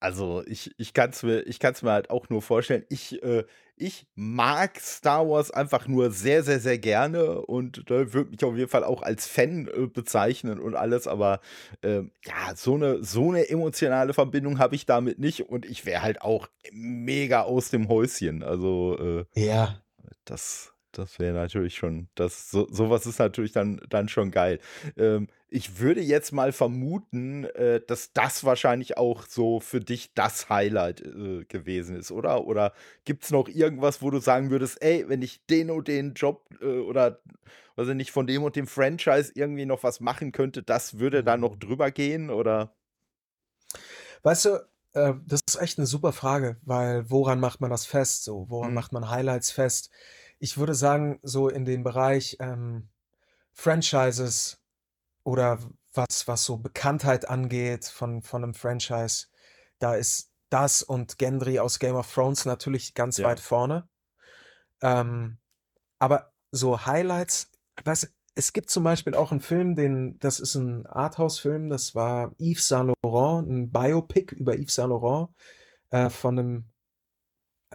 [0.04, 2.84] also ich, ich kann es mir, ich kann's mir halt auch nur vorstellen.
[2.90, 3.46] Ich, äh,
[3.78, 8.58] ich mag Star Wars einfach nur sehr, sehr, sehr gerne und äh, würde mich auf
[8.58, 11.40] jeden Fall auch als Fan äh, bezeichnen und alles, aber
[11.84, 16.02] ähm, ja, so eine, so eine emotionale Verbindung habe ich damit nicht und ich wäre
[16.02, 18.44] halt auch mega aus dem Häuschen.
[18.44, 19.82] Also äh, Ja,
[20.26, 24.60] das, das wäre natürlich schon, das, so, sowas ist natürlich dann, dann schon geil.
[24.98, 30.50] Ähm, ich würde jetzt mal vermuten, äh, dass das wahrscheinlich auch so für dich das
[30.50, 32.46] Highlight äh, gewesen ist, oder?
[32.46, 32.74] Oder
[33.06, 36.48] gibt es noch irgendwas, wo du sagen würdest, ey, wenn ich den und den Job
[36.62, 37.22] äh, oder
[37.76, 41.24] weiß ich nicht, von dem und dem Franchise irgendwie noch was machen könnte, das würde
[41.24, 42.76] da noch drüber gehen, oder?
[44.24, 44.50] Weißt du,
[44.94, 48.24] äh, das ist echt eine super Frage, weil woran macht man das fest?
[48.24, 48.74] So, woran Mhm.
[48.74, 49.90] macht man Highlights fest?
[50.40, 52.90] Ich würde sagen, so in dem Bereich ähm,
[53.54, 54.62] Franchises
[55.24, 55.60] oder
[55.94, 59.28] was, was so Bekanntheit angeht von, von einem Franchise,
[59.80, 63.28] da ist das und Gendry aus Game of Thrones natürlich ganz Ja.
[63.28, 63.88] weit vorne.
[64.82, 65.38] Ähm,
[66.00, 67.52] aber so Highlights,
[67.84, 67.92] du,
[68.36, 72.68] es gibt zum Beispiel auch einen Film, den, das ist ein Arthouse-Film, das war Yves
[72.68, 75.30] Saint Laurent, ein Biopic über Yves Saint Laurent
[75.92, 76.66] äh, von einem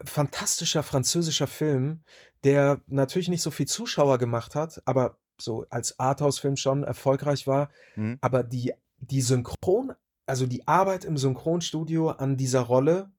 [0.04, 2.04] fantastischer französischer Film,
[2.44, 7.70] der natürlich nicht so viel Zuschauer gemacht hat, aber so als Arthouse-Film schon erfolgreich war.
[7.96, 8.18] Mhm.
[8.20, 9.92] Aber die, die Synchron,
[10.26, 13.10] also die Arbeit im Synchronstudio an dieser Rolle,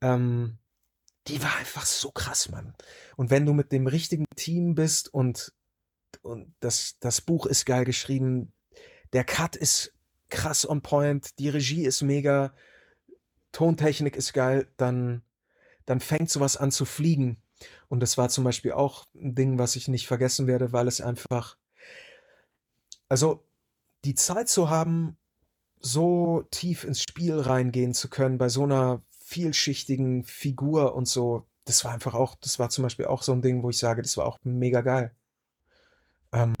[0.00, 0.58] ähm,
[1.26, 2.74] die war einfach so krass, Mann.
[3.16, 5.52] Und wenn du mit dem richtigen Team bist und,
[6.22, 8.52] und das, das Buch ist geil geschrieben,
[9.12, 9.92] der Cut ist
[10.30, 12.54] krass on point, die Regie ist mega,
[13.52, 15.22] Tontechnik ist geil, dann,
[15.86, 17.42] dann fängt sowas an zu fliegen.
[17.88, 21.00] Und das war zum Beispiel auch ein Ding, was ich nicht vergessen werde, weil es
[21.00, 21.56] einfach
[23.10, 23.44] also,
[24.04, 25.16] die Zeit zu haben,
[25.80, 31.84] so tief ins Spiel reingehen zu können bei so einer vielschichtigen Figur und so, das
[31.84, 34.16] war einfach auch das war zum Beispiel auch so ein Ding, wo ich sage, das
[34.18, 35.14] war auch mega geil.
[36.32, 36.54] Ähm,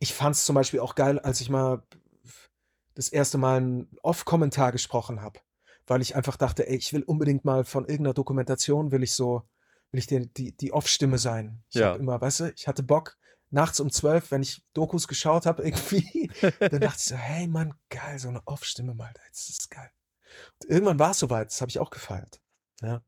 [0.00, 1.82] ich fand's zum Beispiel auch geil, als ich mal
[2.94, 5.40] das erste Mal 'n Off-Kommentar gesprochen habe,
[5.86, 9.42] weil ich einfach dachte: „Ey, ich will unbedingt mal von irgendeiner Dokumentation will ich so
[9.92, 12.00] will ich die die die Off-Stimme sein.“ Ich habe Ja.
[12.00, 13.18] immer weißt du, ich hatte Bock
[13.50, 16.32] nachts um 12, wenn ich Dokus geschaut habe irgendwie,
[16.68, 19.90] dann dachte ich so: „Hey Mann, geil, so 'ne Off-Stimme mal, das ist geil.“
[20.62, 22.40] Und irgendwann war's so weit, das habe ich auch gefeiert.
[22.82, 23.02] Ja.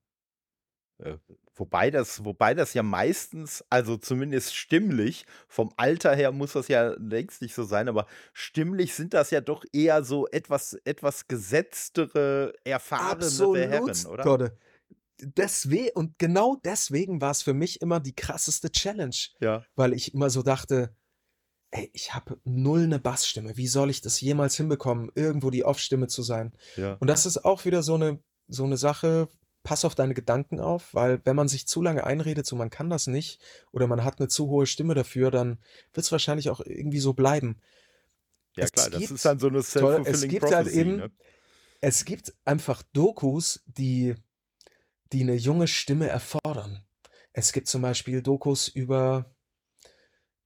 [1.00, 1.16] Äh,
[1.54, 6.94] wobei das wobei das ja meistens also zumindest stimmlich vom Alter her muss das ja
[6.98, 12.54] längst nicht so sein, aber stimmlich sind das ja doch eher so etwas etwas gesetztere,
[12.64, 14.34] erfahrenere Herren, Absolut, oder?
[14.38, 14.52] Gott.
[15.22, 19.66] Deswe und genau deswegen war's für mich immer die krasseste Challenge, Ja.
[19.76, 20.96] weil ich immer so dachte:
[21.72, 23.56] „Ey, ich habe null 'ne Bassstimme.
[23.58, 27.00] Wie soll ich das jemals hinbekommen, irgendwo die Off-Stimme zu sein?“ Ja.
[27.00, 29.28] Und das ist auch wieder so 'ne so 'ne Sache,
[29.64, 32.90] pass auf deine Gedanken auf, weil wenn man sich zu lange einredet, so man kann
[32.90, 33.40] das nicht
[33.72, 35.60] oder man hat 'ne zu hohe Stimme dafür, dann
[35.94, 37.60] wird's wahrscheinlich auch irgendwie so bleiben.
[38.56, 40.68] Ja Es klar, das ist gibt dann so 'ne toll es self-fulfilling gibt halt prophecy,
[40.68, 41.12] eben ne?
[41.82, 44.16] es gibt einfach Dokus, die
[45.12, 46.84] die 'ne junge Stimme erfordern.
[47.32, 49.34] Es gibt zum Beispiel Dokus über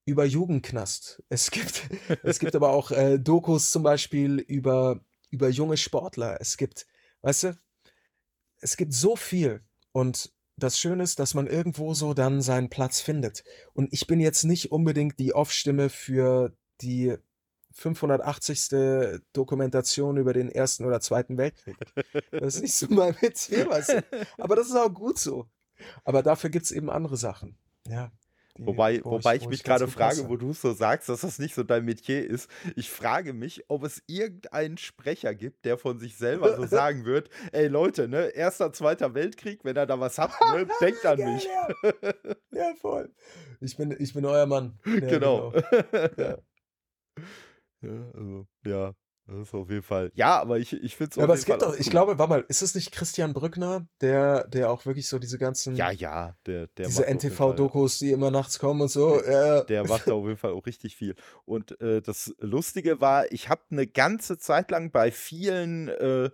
[0.08, 1.22] über Jugendknast.
[1.28, 1.88] Es gibt
[2.22, 5.00] es gibt aber auch, äh, Dokus zum Beispiel über
[5.30, 6.40] über junge Sportler.
[6.40, 6.86] Es gibt
[7.22, 7.58] weißt du,
[8.60, 13.00] es gibt so viel und das Schöne ist, dass man irgendwo so dann seinen Platz
[13.00, 13.44] findet.
[13.74, 17.16] Und ich bin jetzt nicht unbedingt die Off-Stimme für die
[17.76, 19.20] 580.
[19.32, 21.76] Dokumentation über den Ersten oder Zweiten Weltkrieg.
[22.32, 24.04] Das ist nicht so mein Metier, weißt du?
[24.38, 25.46] Aber das ist auch gut so.
[26.04, 28.10] Aber dafür gibt's eben andere Sachen, ja,
[28.56, 31.38] die Wobei wo wobei ich ich mich gut frage, wo du so sagst, dass das
[31.38, 32.50] nicht so dein Metier ist.
[32.74, 37.28] Ich frage mich, ob es irgendeinen Sprecher gibt, der von sich selber so sagen wird:
[37.52, 41.34] „Ey Leute, ne, Erster, Zweiter Weltkrieg, wenn ihr da was habt, ne, denkt an Geil,
[41.34, 41.68] mich.“ ja.
[42.52, 43.12] Ja, voll.
[43.60, 44.78] Ich bin ich bin euer Mann.
[44.86, 45.52] Ja, Genau.
[46.16, 46.42] genau.
[47.82, 47.88] Ja.
[47.88, 48.94] Ja, also, ja,
[49.26, 51.60] das ist auf jeden Fall ja, aber ich ich finde es Ja, aber es Fall
[51.60, 54.84] gibt auch doch ich glaube, warte mal, ist es nicht Christian Brückner, der der auch
[54.86, 55.38] wirklich so diese
[55.74, 59.20] Ja, ganzen ja, der der diese NTV-Dokus, die immer nachts kommen und so?
[59.24, 59.64] Ja, ja.
[59.68, 61.14] der macht da auf jeden Fall auch richtig viel.
[61.44, 66.30] Und, äh, das Lustige war, ich habe 'ne ganze Zeit lang bei vielen äh,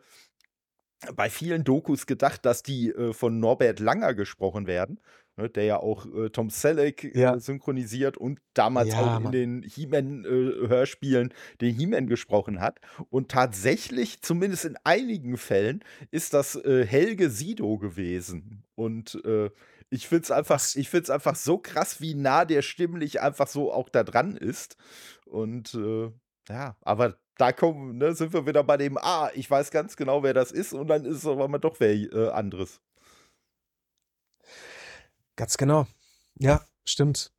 [1.17, 5.01] bei vielen Dokus gedacht, dass die, äh, von Norbert Langer gesprochen werden,
[5.37, 7.41] ne, der ja auch, äh, Tom Selleck, äh, Ja.
[7.41, 9.33] synchronisiert und damals auch Ja, in Mann.
[9.33, 10.67] den He-Man, äh,
[11.61, 12.81] den He-Man gesprochen hat.
[13.11, 18.65] Und tatsächlich, zumindest in einigen Fällen, ist das, äh, Helge Sido gewesen.
[18.75, 19.51] Und, äh,
[19.91, 23.89] ich finde es einfach ich einfach so krass, wie nah der stimmlich einfach so auch
[23.91, 24.77] da dran ist.
[25.27, 26.11] Und, äh,
[26.49, 30.23] ja, aber da kommen ne, sind wir wieder bei dem: „Ah, ich weiß ganz genau,
[30.23, 32.81] wer das ist“, und dann ist es einmal doch wer äh, anderes.
[35.43, 35.89] Ganz genau.
[36.39, 37.33] Ja, stimmt.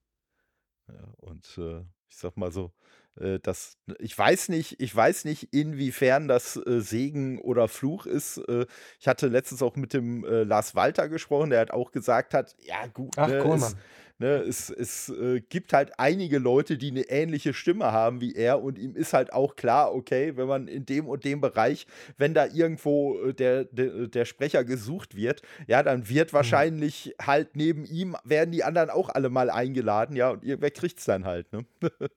[0.89, 2.73] Ja, und, äh, ich sage mal so,
[3.15, 8.39] äh, das ich weiß nicht ich weiß nicht, inwiefern das, äh, Segen oder Fluch ist.
[8.49, 8.65] Äh,
[8.99, 12.57] ich hatte letztens auch mit dem, äh, Lars Walter gesprochen, der halt auch gesagt hat:
[12.59, 13.77] „Ja gut, Ach, ne, cool, Mann.
[14.19, 18.61] Ne, es es, äh, gibt halt einige Leute, die 'ne ähnliche Stimme haben wie er
[18.63, 22.33] und ihm ist halt auch klar, okay, wenn man in dem und dem Bereich wenn
[22.33, 26.63] da irgendwo, äh, der de der Sprecher gesucht wird, ja, dann wird Mhm.
[26.63, 31.05] wahrscheinlich halt neben ihm werden die anderen auch alle mal eingeladen, ja, und irgendwer kriegt's
[31.05, 31.65] dann halt, ne?“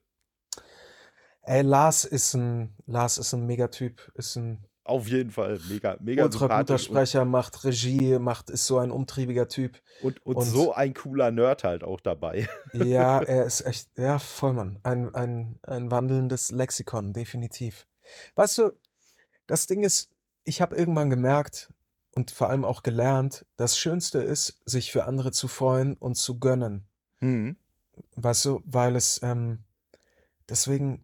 [1.43, 6.23] Ey, Lars ist 'n Lars ist 'n Megatyp, ist 'n Auf jeden Fall mega mega
[6.23, 10.73] ultra guter Sprecher, macht Regie, macht ist so ein umtriebiger Typ und und und so
[10.73, 12.47] ein cooler Nerd halt auch dabei.
[12.73, 14.79] Ja, er ist echt ja, voll, Mann.
[14.83, 17.87] Ein ein ein wandelndes Lexikon, definitiv.
[18.35, 18.71] Weißt du,
[19.45, 20.09] das Ding ist,
[20.43, 21.73] ich habe irgendwann gemerkt
[22.15, 26.39] und vor allem auch gelernt, das Schönste ist, sich für andere zu freuen und zu
[26.39, 26.87] gönnen.
[27.19, 27.57] Mhm.
[28.15, 29.63] Weißt du, weil es, ähm
[30.49, 31.03] deswegen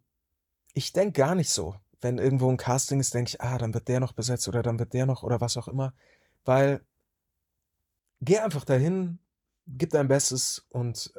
[0.74, 1.76] ich denke gar nicht so.
[2.04, 4.78] Wenn irgendwo 'n Casting ist, denke ich: „Ah, dann wird der noch besetzt oder dann
[4.78, 5.94] wird der noch“ oder was auch immer,
[6.44, 6.84] weil
[8.22, 9.18] geh einfach dahin,
[9.66, 11.12] gib dein Bestes und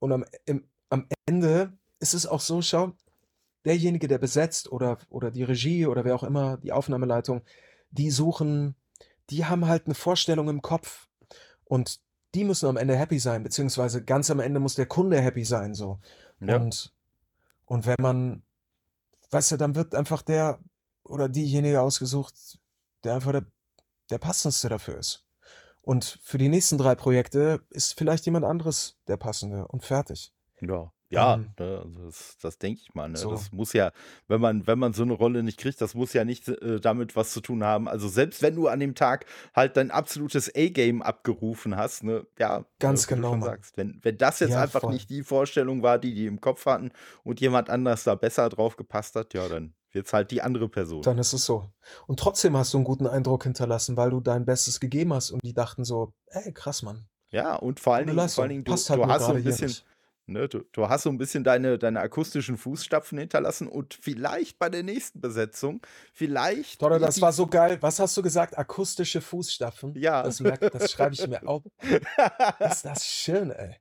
[0.00, 2.92] und am im am Ende ist es auch so, schau,
[3.66, 7.42] derjenige, der besetzt oder oder die Regie oder wer auch immer, die Aufnahmeleitung,
[7.90, 8.76] die suchen
[9.30, 11.08] die haben halt 'ne Vorstellung im Kopf
[11.66, 12.00] und
[12.34, 15.74] die müssen am Ende happy sein, beziehungsweise ganz am Ende muss der Kunde happy sein
[15.74, 16.00] so.
[16.40, 16.56] Ja.
[16.58, 16.94] Und
[17.66, 18.42] und wenn man
[19.34, 20.58] weißt du, dann wird einfach der
[21.04, 22.58] oder diejenige ausgesucht,
[23.04, 23.44] der einfach der
[24.10, 25.26] der Passendste dafür ist.
[25.82, 30.32] Und für die nächsten drei Projekte ist vielleicht jemand anderes der passende und fertig.
[30.60, 30.93] Ja.
[31.10, 33.08] Ja, Ähm, ne, also das, das denke ich mal.
[33.08, 33.26] Ne?
[33.26, 33.28] so.
[33.28, 33.92] Das muss ja,
[34.26, 37.14] wenn man, wenn man so eine Rolle nicht kriegt, das muss ja nicht äh, damit
[37.14, 37.88] was zu tun haben.
[37.88, 42.64] Also selbst wenn du an dem Tag halt dein absolutes A-Game abgerufen hast, ne, ja,
[42.78, 44.86] Ganz du genau, sagst, wenn, wenn das jetzt Ja, einfach voll.
[44.86, 46.90] nicht die Vorstellung war, die die im Kopf hatten
[47.22, 51.04] und jemand anders da besser drauf gepasst hat, ja, dann wird's halt die andere Person.
[51.04, 51.70] Dann ist es so.
[52.08, 55.44] Und trotzdem hast du einen guten Eindruck hinterlassen, weil du dein Bestes gegeben hast und
[55.44, 57.08] die dachten so: „Ey, krass, Mann.
[57.32, 58.50] Ja, und vor allen Dingen, vor allen.
[58.50, 59.84] Dingen, du, halt du hast so ein bisschen, nicht.“
[60.26, 64.68] Ne, du, du hast so ein bisschen deine, deine akustischen Fußstapfen hinterlassen und vielleicht bei
[64.68, 65.80] der nächsten Besetzung,
[66.12, 67.78] vielleicht wird das war so geil.
[67.80, 68.56] Was hast du gesagt?
[68.56, 69.94] Akustische Fußstapfen?
[69.96, 70.22] ja.
[70.22, 71.62] Das merke das schreibe ich mir auf.
[72.60, 73.76] Ist das schön, ey.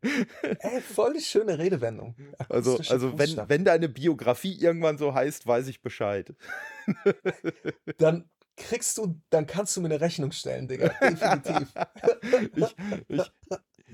[0.60, 2.16] Ey, voll die schöne Redewendung.
[2.50, 3.50] Also, Akustische also wenn, Fußstapfen.
[3.50, 6.34] wenn deine Biografie irgendwann so heißt, weiß ich Bescheid.
[7.98, 11.74] Dann kriegst du dann kannst du mir 'ne Rechnung stellen, Digga, definitiv.
[12.56, 12.76] Ich,
[13.08, 13.32] ich,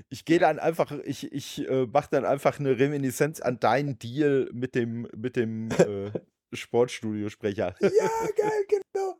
[0.08, 4.48] ich gehe dann einfach, ich, ich äh, mache dann einfach eine Reminiszenz an deinen Deal
[4.52, 6.10] mit dem, mit dem äh,
[6.52, 7.74] Sportstudiosprecher.
[7.80, 7.88] Ja,
[8.36, 9.16] geil, genau.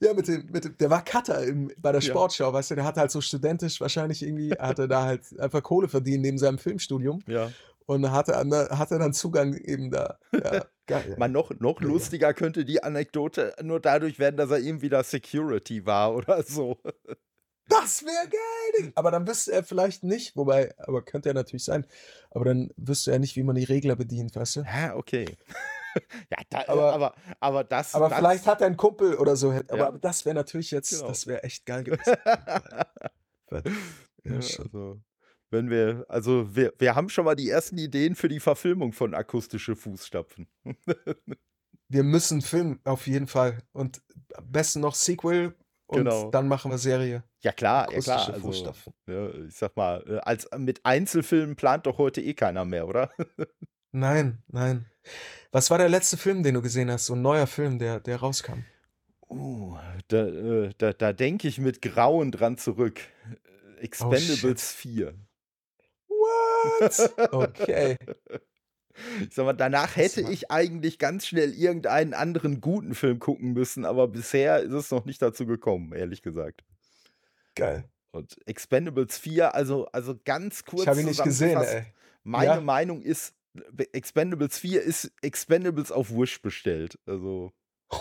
[0.00, 2.08] Ja, mit dem mit dem der war Cutter im bei der Ja.
[2.10, 5.88] Sportschau, weißt du, der hat halt so studentisch wahrscheinlich irgendwie hatte da halt einfach Kohle
[5.88, 7.50] verdient neben seinem Filmstudium Ja.
[7.86, 10.18] und hatte der hatte dann Zugang eben da.
[10.32, 11.14] Ja, geil.
[11.18, 11.92] Man, noch, noch Mega.
[11.92, 16.78] lustiger könnte die Anekdote nur dadurch werden, dass er irgendwie da Security war oder so.
[17.68, 18.92] Das wäre geil.
[18.94, 21.86] Aber dann wüsste er vielleicht nicht, wobei aber könnte er natürlich sein,
[22.30, 24.60] aber dann wüsste er nicht, wie man die Regler bedient, weißt du?
[24.62, 25.24] Ja, okay.
[26.30, 27.94] ja, da, Aber- aber, aber das.
[27.94, 29.88] Aber das, vielleicht hat er einen Kumpel oder so, hätt- Ja.
[29.88, 31.08] aber das wäre natürlich jetzt Genau.
[31.08, 32.16] das wäre echt geil gewesen.
[33.50, 33.62] ja,
[34.24, 35.00] Ja, also,
[35.50, 39.14] wenn wir, also wir, wir haben schon mal die ersten Ideen für die Verfilmung von
[39.14, 40.48] akustische Fußstapfen.
[41.88, 43.58] Wir müssen filmen, auf jeden Fall.
[43.72, 44.02] Und
[44.34, 45.54] am besten noch Sequel
[45.94, 46.30] und Genau.
[46.30, 47.24] dann machen wir Serie.
[47.40, 48.32] Ja klar, ja klar.
[48.34, 48.72] Also,
[49.06, 53.10] ja, ich sag mal, äh, als mit Einzelfilmen plant doch heute eh keiner mehr, oder?
[53.96, 54.86] Nein, nein.
[55.52, 57.06] Was war der letzte Film, den du gesehen hast?
[57.06, 58.64] So ein neuer Film, der, der rauskam.
[59.28, 59.76] Uh,
[60.08, 63.00] da, äh, da, da denke ich mit Grauen dran zurück.
[63.78, 65.14] Äh, Expendables 4.
[66.08, 67.14] What?
[67.32, 67.96] Okay.
[69.20, 73.84] Ich sag mal, danach hätte ich eigentlich ganz schnell irgendeinen anderen guten Film gucken müssen,
[73.84, 76.62] aber bisher ist es noch nicht dazu gekommen, ehrlich gesagt.
[77.54, 77.84] Geil.
[78.12, 81.84] Und Expendables 4, also, also ganz kurz Ich habe ihn nicht gesehen, ey.
[82.22, 82.60] Meine Ja?
[82.60, 83.34] Meinung ist,
[83.92, 86.98] Expendables 4 ist Expendables auf Wish bestellt.
[87.06, 87.52] Also,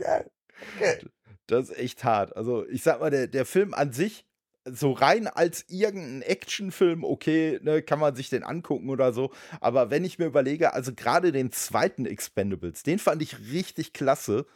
[0.00, 0.30] Geil.
[0.76, 1.06] Okay.
[1.46, 2.36] das ist echt hart.
[2.36, 4.24] Also, ich sag mal, der, der Film an sich,
[4.72, 9.32] so rein als irgendein Actionfilm, okay, ne, kann man sich den angucken oder so.
[9.60, 14.46] Aber wenn ich mir überlege, also gerade den zweiten Expendables, den fand ich richtig klasse.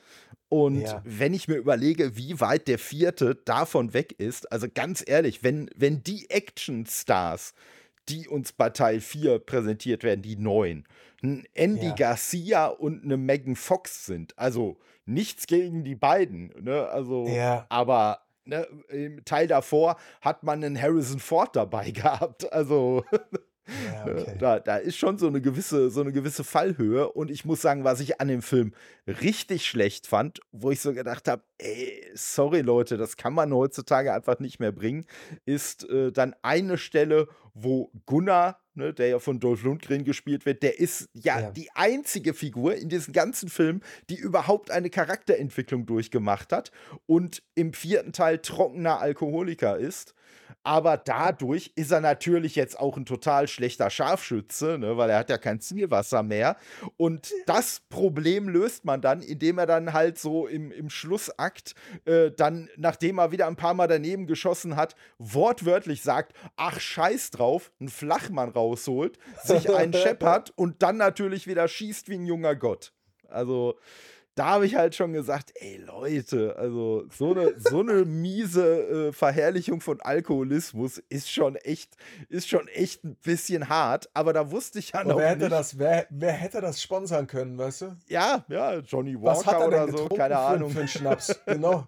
[0.48, 1.02] Und Ja.
[1.04, 5.70] wenn ich mir überlege, wie weit der vierte davon weg ist, also ganz ehrlich, wenn,
[5.76, 7.54] wenn die Actionstars,
[8.08, 10.86] die uns bei Teil 4 präsentiert werden, die neuen,
[11.22, 11.94] ein Andy Ja.
[11.94, 16.88] Garcia und eine Megan Fox sind, also nichts gegen die beiden, ne?
[16.88, 17.66] Also, Ja.
[17.68, 22.52] aber ne, im Teil davor hat man einen Harrison Ford dabei gehabt.
[22.52, 23.04] Also
[23.92, 24.36] Ja, ne, okay.
[24.38, 27.10] da, da ist schon so eine gewisse, so eine gewisse Fallhöhe.
[27.12, 28.74] Und ich muss sagen, was ich an dem Film
[29.06, 34.12] richtig schlecht fand, wo ich so gedacht habe, ey, sorry Leute, das kann man heutzutage
[34.12, 35.06] einfach nicht mehr bringen,
[35.44, 40.62] ist äh, dann eine Stelle, wo Gunnar, ne, der ja von Dolph Lundgren gespielt wird,
[40.62, 41.50] der ist ja, Ja.
[41.50, 43.80] die einzige Figur in diesem ganzen Film,
[44.10, 46.70] die überhaupt eine Charakterentwicklung durchgemacht hat
[47.06, 50.14] und im vierten Teil trockener Alkoholiker ist.
[50.62, 55.30] Aber dadurch ist er natürlich jetzt auch ein total schlechter Scharfschütze, ne, weil er hat
[55.30, 56.56] ja kein Zielwasser mehr.
[56.96, 62.30] Und das Problem löst man dann, indem er dann halt so im, im Schlussakt äh,
[62.30, 67.72] dann, nachdem er wieder ein paar Mal daneben geschossen hat, wortwörtlich sagt, ach scheiß drauf,
[67.80, 72.92] einen Flachmann rausholt, sich einen scheppert und dann natürlich wieder schießt wie ein junger Gott.
[73.28, 73.78] Also
[74.34, 79.12] da habe ich halt schon gesagt, ey Leute, also so eine, so eine miese äh,
[79.12, 81.96] Verherrlichung von Alkoholismus ist schon echt,
[82.28, 84.08] ist schon echt ein bisschen hart.
[84.14, 85.52] Aber da wusste ich ja noch wer hätte nicht.
[85.52, 87.96] das, wer, wer hätte das sponsern können, weißt du?
[88.08, 90.70] Ja, ja, Johnny Was hat Walker er denn oder so, keine für, Ahnung.
[90.70, 91.40] für einen Schnaps?
[91.46, 91.86] Genau.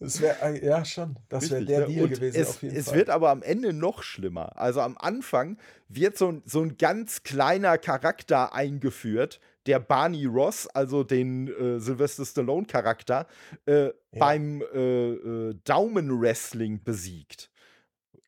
[0.00, 1.86] Das wäre, ja schon, das wäre der ne?
[1.86, 4.56] Deal Und gewesen es, auf jeden es wird aber am Ende noch schlimmer.
[4.56, 5.56] Also am Anfang
[5.88, 11.80] wird so ein, so ein ganz kleiner Charakter eingeführt, der Barney Ross, also den äh,
[11.80, 13.26] Sylvester Stallone-Charakter,
[13.66, 17.50] äh, beim äh, äh, Daumenwrestling besiegt.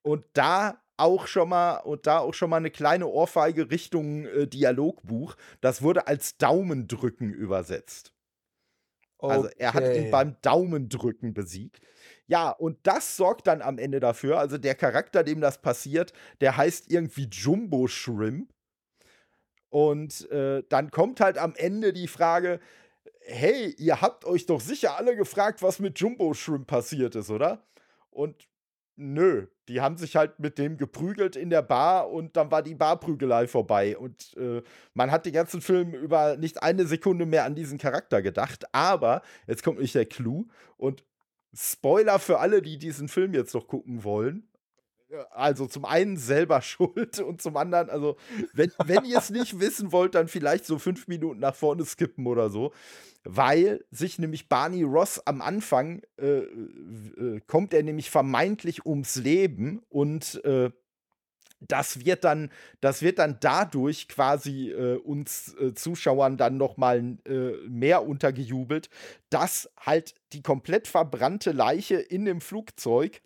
[0.02, 4.46] Und da auch schon mal und da auch schon mal eine kleine Ohrfeige Richtung äh,
[4.46, 5.36] Dialogbuch.
[5.60, 8.12] Das wurde als Daumendrücken übersetzt.
[9.28, 10.10] Also er hat ihn Okay.
[10.10, 11.80] beim Daumendrücken besiegt.
[12.26, 16.56] Ja, und das sorgt dann am Ende dafür, also der Charakter, dem das passiert, der
[16.56, 18.52] heißt irgendwie Jumbo Shrimp.
[19.68, 22.60] Und äh, dann kommt halt am Ende die Frage,
[23.20, 27.64] hey, ihr habt euch doch sicher alle gefragt, was mit Jumbo Shrimp passiert ist, oder?
[28.10, 28.48] Und
[28.96, 32.74] nö, die haben sich halt mit dem geprügelt in der Bar und dann war die
[32.74, 33.96] Barprügelei vorbei.
[33.98, 34.62] Und äh,
[34.94, 38.64] man hat den ganzen Film über nicht eine Sekunde mehr an diesen Charakter gedacht.
[38.72, 40.46] Aber jetzt kommt nicht der Clou
[40.76, 41.04] und
[41.54, 44.48] Spoiler für alle, die diesen Film jetzt noch gucken wollen.
[45.30, 48.16] Also zum einen selber schuld und zum anderen, also
[48.52, 52.26] wenn, wenn ihr es nicht wissen wollt, dann vielleicht so fünf Minuten nach vorne skippen
[52.26, 52.72] oder so.
[53.24, 59.82] Weil sich nämlich Barney Ross am Anfang äh, äh, kommt er nämlich vermeintlich ums Leben
[59.88, 60.70] und äh,
[61.60, 62.50] das wird dann,
[62.80, 68.90] das wird dann dadurch quasi äh, uns äh, Zuschauern dann noch mal äh, mehr untergejubelt,
[69.30, 73.22] dass halt die komplett verbrannte Leiche in dem Flugzeug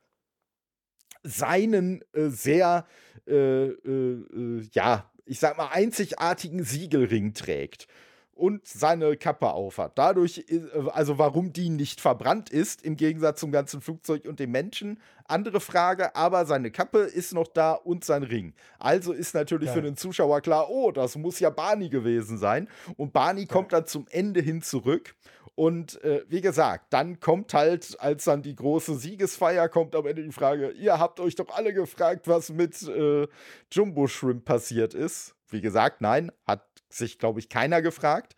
[1.23, 2.87] seinen äh, sehr,
[3.27, 7.87] äh, äh, äh, ja, ich sag mal, einzigartigen Siegelring trägt
[8.35, 9.93] und seine Kappe aufhat.
[9.97, 10.47] Dadurch,
[10.93, 15.61] also warum die nicht verbrannt ist, im Gegensatz zum ganzen Flugzeug und dem Menschen, andere
[15.61, 18.55] Frage, aber seine Kappe ist noch da und sein Ring.
[18.79, 19.75] Also ist natürlich Ja.
[19.75, 22.67] für den Zuschauer klar, oh, das muss ja Barney gewesen sein.
[22.97, 25.15] Und Barney kommt dann zum Ende hin zurück.
[25.55, 30.23] Und äh, wie gesagt, dann kommt halt, als dann die große Siegesfeier kommt, am Ende
[30.23, 33.27] die Frage, ihr habt euch doch alle gefragt, was mit äh,
[33.71, 35.35] Jumbo Shrimp passiert ist.
[35.49, 38.37] Wie gesagt, nein, hat sich, glaube ich, keiner gefragt.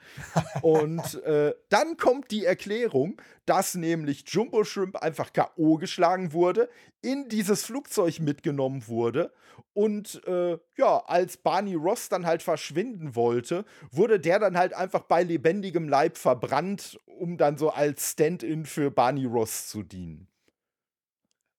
[0.62, 5.76] Und äh, dann kommt die Erklärung, dass nämlich Jumbo Shrimp einfach K.O.
[5.76, 6.68] geschlagen wurde,
[7.00, 9.32] in dieses Flugzeug mitgenommen wurde.
[9.74, 15.02] Und äh, ja, als Barney Ross dann halt verschwinden wollte, wurde der dann halt einfach
[15.02, 20.28] bei lebendigem Leib verbrannt, um dann so als Stand-in für Barney Ross zu dienen.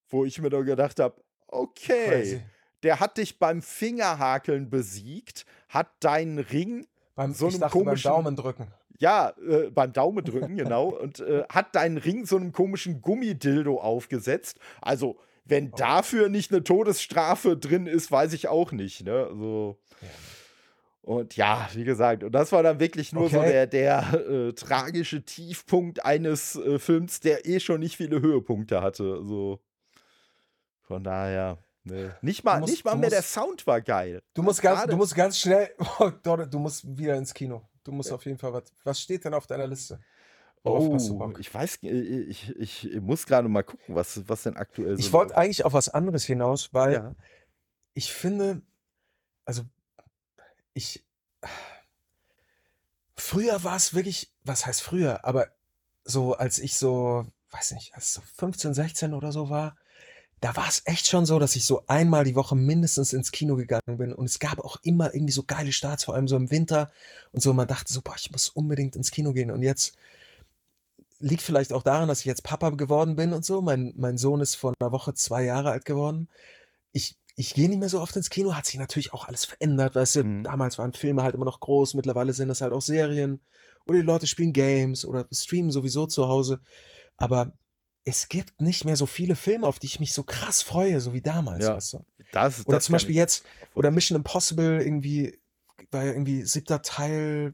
[0.10, 2.42] Wo ich mir dann gedacht habe, okay, Crazy.
[2.84, 8.04] der hat dich beim Fingerhakeln besiegt, hat deinen Ring Beim, so einem dachte beim komischen-
[8.10, 8.68] Daumen drücken.
[9.00, 10.88] ja, äh, beim Daumen drücken, genau.
[11.02, 14.60] Und äh, hat deinen Ring so einem komischen Gummidildo aufgesetzt.
[14.82, 15.76] Also, wenn Oh.
[15.76, 19.04] dafür nicht eine Todesstrafe drin ist, weiß ich auch nicht.
[19.04, 19.28] Ne?
[19.30, 19.78] Also,
[21.02, 23.52] und ja, wie gesagt, und das war dann wirklich nur so Okay.
[23.52, 29.22] der, der äh, tragische Tiefpunkt eines äh, Films, der eh schon nicht viele Höhepunkte hatte.
[29.26, 29.60] So.
[30.84, 31.58] Von daher.
[31.86, 32.16] Ne.
[32.22, 34.22] Nicht mal, musst- nicht mal mehr der musst- Sound war geil.
[34.34, 35.70] Du musst ganz, Gerade- du musst ganz schnell,
[36.00, 36.10] oh,
[36.50, 37.62] du musst wieder ins Kino.
[37.84, 38.64] Du musst auf jeden Fall was.
[38.86, 40.00] Was steht denn auf deiner Liste?
[40.66, 40.98] Oh,
[41.38, 45.00] ich weiß, äh, ich, ich, ich muss gerade mal gucken, was, was denn aktuell so
[45.00, 47.16] Ich wollte eigentlich auf was anderes hinaus, weil Ja.
[47.94, 48.62] ich finde,
[49.44, 49.64] also
[50.74, 51.04] ich
[53.18, 55.48] früher war es wirklich, was heißt früher, aber
[56.06, 59.76] so als ich so, weiß nicht, als ich so 15, 16 oder so war,
[60.44, 63.56] da war es echt schon so, dass ich so einmal die Woche mindestens ins Kino
[63.56, 66.52] gegangen bin und es gab auch immer irgendwie so geile Starts, vor allem so im
[66.52, 66.92] Winter
[67.32, 69.96] und so, man dachte so, boah, ich muss unbedingt ins Kino gehen und jetzt
[71.20, 73.62] liegt vielleicht auch daran, dass ich jetzt Papa geworden bin und so.
[73.62, 76.28] Mein, mein Sohn ist vor einer Woche zwei Jahre alt geworden.
[76.92, 79.96] Ich, ich gehe nicht mehr so oft ins Kino, hat sich natürlich auch alles verändert,
[79.96, 80.44] weißt du, Mhm.
[80.44, 83.40] damals waren Filme halt immer noch groß, mittlerweile sind das halt auch Serien
[83.86, 86.60] oder die Leute spielen Games oder streamen sowieso zu Hause.
[87.16, 87.54] Aber
[88.06, 91.14] es gibt nicht mehr so viele Filme, auf die ich mich so krass freue, so
[91.14, 91.76] wie damals, Ja.
[91.76, 92.06] weißt du.
[92.32, 93.46] Das, Oder das zum Beispiel jetzt,
[93.76, 95.40] oder Mission Impossible irgendwie,
[95.92, 97.54] war ja irgendwie siebter Teil,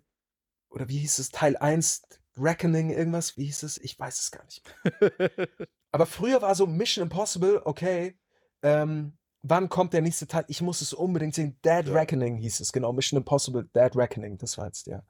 [0.69, 2.01] oder wie hieß es, Teil 1,
[2.37, 3.77] Reckoning, irgendwas, wie hieß es?
[3.79, 4.63] Ich weiß es gar nicht.
[5.91, 8.17] Aber früher war so Mission Impossible, okay,
[8.63, 10.45] ähm, wann kommt der nächste Teil?
[10.47, 11.59] Ich muss es unbedingt sehen.
[11.65, 11.93] Dead Ja.
[11.93, 15.05] Reckoning hieß es, genau, Mission Impossible, Dead Reckoning, das war jetzt der,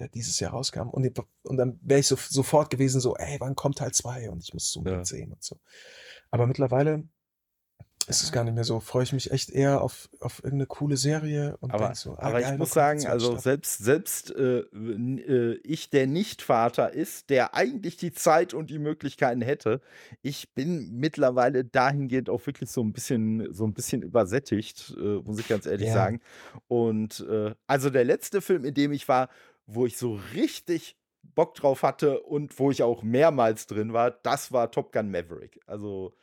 [0.00, 0.88] der dieses Jahr rauskam.
[0.88, 1.06] Und,
[1.44, 4.30] und dann wäre ich so, sofort gewesen, so, ey, wann kommt Teil 2?
[4.30, 5.60] Und ich muss es unbedingt sehen und so.
[6.30, 7.04] Aber mittlerweile
[8.10, 8.80] ist es gar nicht mehr so.
[8.80, 12.40] Freue ich mich echt eher auf, auf irgendeine coole Serie und Aber, so, ah, aber
[12.40, 17.54] geil, ich muss sagen, also selbst, selbst äh, äh, ich, der nicht Vater ist, der
[17.54, 19.80] eigentlich die Zeit und die Möglichkeiten hätte,
[20.22, 25.38] ich bin mittlerweile dahingehend auch wirklich so ein bisschen, so ein bisschen übersättigt, äh, muss
[25.38, 25.94] ich ganz ehrlich Ja.
[25.94, 26.20] sagen.
[26.68, 29.28] Und äh, also der letzte Film, in dem ich war,
[29.74, 34.52] wo ich so richtig Bock drauf hatte und wo ich auch mehrmals drin war, das
[34.52, 35.60] war Top Gun Maverick.
[35.66, 36.14] Also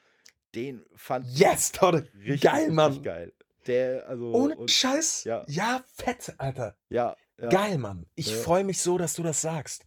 [0.55, 3.03] den fand ich Yes, Todd, richtig, geil, richtig Mann.
[3.03, 3.33] geil.
[3.67, 5.25] Der, also, Ohne und, Scheiß.
[5.25, 5.43] ja.
[5.47, 5.83] Ja.
[5.93, 6.77] fett, Alter.
[6.89, 7.49] ja, ja.
[7.49, 8.05] Geil, Mann.
[8.15, 8.37] Ich Ja.
[8.37, 9.85] freue mich so, dass du das sagst.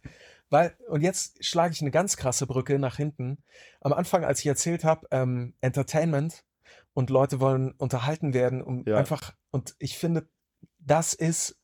[0.49, 3.43] Weil, und jetzt schlage ich eine ganz krasse Brücke nach hinten.
[3.79, 6.43] Am Anfang, als ich erzählt habe, ähm, Entertainment
[6.93, 10.27] und Leute wollen unterhalten werden, um einfach, und ich finde,
[10.79, 11.57] das ist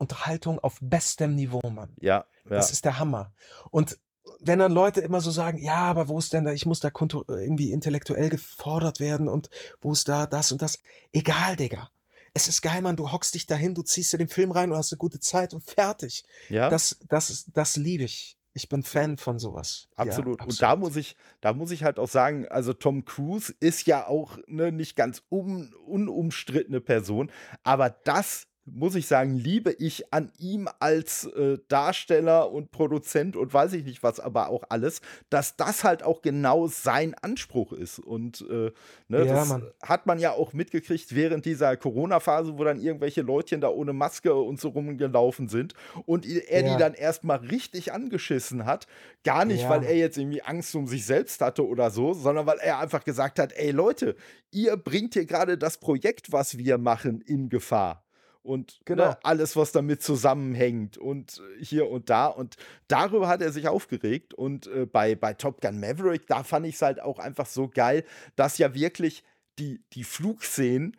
[0.00, 1.94] Unterhaltung auf bestem Niveau, Mann.
[2.00, 2.56] Ja, ja.
[2.56, 3.32] Das ist der Hammer.
[3.70, 3.98] Und
[4.40, 6.90] wenn dann Leute immer so sagen, ja, aber wo ist denn da, ich muss da
[7.28, 10.78] irgendwie intellektuell gefordert werden und wo ist da das und das.
[11.12, 11.90] Egal, Digga.
[12.32, 14.78] Es ist geil, Mann, du hockst dich dahin, du ziehst dir den Film rein und
[14.78, 16.24] hast eine gute Zeit und fertig.
[16.48, 16.70] Ja.
[16.70, 18.36] Das, das, das liebe ich.
[18.52, 19.88] Ich bin Fan von sowas.
[19.96, 20.38] Absolut.
[20.38, 20.46] Ja, absolut.
[20.46, 24.06] Und da muss ich, da muss ich halt auch sagen, also Tom Cruise ist ja
[24.06, 27.30] auch eine nicht ganz un, unumstrittene Person,
[27.62, 33.52] aber das muss ich sagen, liebe ich an ihm als äh, Darsteller und Produzent und
[33.52, 37.98] weiß ich nicht was, aber auch alles, dass das halt auch genau sein Anspruch ist.
[37.98, 38.72] Und äh,
[39.08, 39.70] ne, ja, das Mann.
[39.82, 44.34] hat man ja auch mitgekriegt während dieser Corona-Phase, wo dann irgendwelche Leutchen da ohne Maske
[44.34, 45.74] und so rumgelaufen sind
[46.06, 46.72] und er ja.
[46.72, 48.86] die dann erstmal richtig angeschissen hat.
[49.24, 49.70] Gar nicht, ja.
[49.70, 53.04] weil er jetzt irgendwie Angst um sich selbst hatte oder so, sondern weil er einfach
[53.04, 54.16] gesagt hat, ey Leute,
[54.50, 58.04] ihr bringt hier gerade das Projekt, was wir machen, in Gefahr
[58.42, 59.08] und ne, genau.
[59.08, 62.26] ne, alles, was damit zusammenhängt und äh, hier und da.
[62.26, 62.56] Und
[62.88, 64.34] darüber hat er sich aufgeregt.
[64.34, 67.68] Und äh, bei, bei Top Gun Maverick, da fand ich es halt auch einfach so
[67.68, 68.04] geil,
[68.36, 69.24] dass ja wirklich
[69.58, 70.96] die, die Flugszenen,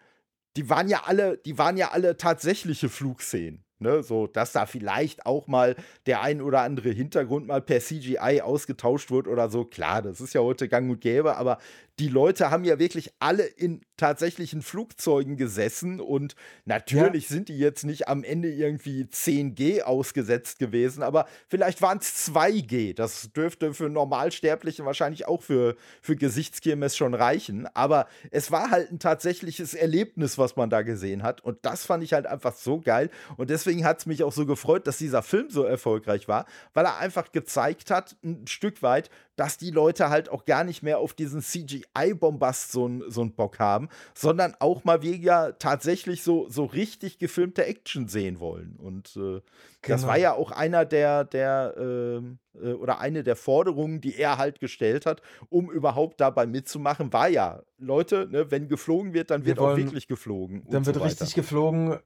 [0.58, 3.64] die waren ja alle, die waren ja alle tatsächliche Flugszenen.
[3.80, 5.76] Ne, so, dass da vielleicht auch mal
[6.06, 9.66] der ein oder andere Hintergrund mal per CGI ausgetauscht wird oder so.
[9.66, 11.58] Klar, das ist ja heute gang und gäbe, aber
[12.02, 16.36] die Leute haben ja wirklich alle in tatsächlichen Flugzeugen gesessen und
[16.66, 17.36] natürlich ja.
[17.36, 22.95] sind die jetzt nicht am Ende irgendwie 10G ausgesetzt gewesen, aber vielleicht waren es 2G.
[22.95, 27.68] Das dürfte für Normalsterbliche wahrscheinlich auch für, für Gesichtskirmes schon reichen.
[27.76, 31.41] Aber es war halt ein tatsächliches Erlebnis, was man da gesehen hat.
[31.41, 33.12] Und das fand ich halt einfach so geil.
[33.38, 36.86] Und deswegen hat es mich auch so gefreut, dass dieser Film so erfolgreich war, weil
[36.86, 39.12] er einfach gezeigt hat, ein Stück weit,
[39.42, 43.58] dass die Leute halt auch gar nicht mehr auf diesen CGI-Bombast so einen so Bock
[43.58, 48.76] haben, sondern auch mal wieder tatsächlich so, so richtig gefilmte Action sehen wollen.
[48.78, 49.42] Und äh, genau.
[49.88, 54.38] das war ja auch einer der, der ähm, äh, oder eine der Forderungen, die er
[54.38, 59.44] halt gestellt hat, um überhaupt dabei mitzumachen, war ja, Leute, ne, wenn geflogen wird, dann
[59.44, 60.68] wird wollen, auch wirklich geflogen.
[60.70, 61.98] Dann wird so richtig geflogen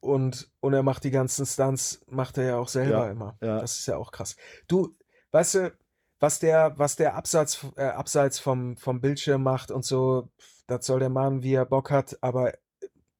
[0.00, 3.36] und, und er macht die ganzen Stunts, macht er ja auch selber ja, immer.
[3.42, 3.60] Ja.
[3.60, 4.36] Das ist ja auch krass.
[4.66, 4.96] Du,
[5.32, 5.72] weißt du,
[6.20, 10.30] was der, was der Absatz, äh, abseits vom, vom Bildschirm macht und so,
[10.66, 12.18] das soll der machen, wie er Bock hat.
[12.22, 12.52] Aber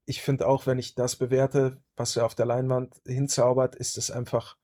[0.04, 4.10] ich finde auch, wenn ich das bewerte, was er auf der Leinwand hinzaubert, ist es
[4.10, 4.56] einfach,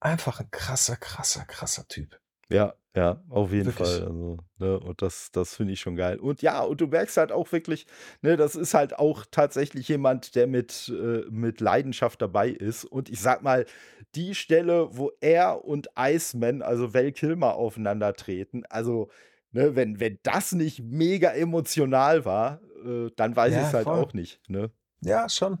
[0.00, 2.18] einfach ein krasser, krasser, krasser Typ.
[2.48, 3.88] Ja, ja, auf jeden wirklich.
[3.88, 4.02] Fall.
[4.02, 6.18] Also, ne, und das, das finde ich schon geil.
[6.18, 7.86] Und ja, und du merkst halt auch wirklich,
[8.22, 12.84] ne, das ist halt auch tatsächlich jemand, der mit, äh, mit Leidenschaft dabei ist.
[12.84, 13.66] Und ich sag mal,
[14.14, 19.10] die Stelle, wo er und Iceman, also Val Kilmer, aufeinandertreten, also,
[19.52, 23.84] ne, wenn, wenn das nicht mega emotional war, äh, dann weiß ja, ich es halt
[23.84, 23.98] voll.
[23.98, 24.40] auch nicht.
[24.48, 24.70] Ne?
[25.00, 25.58] Ja, schon.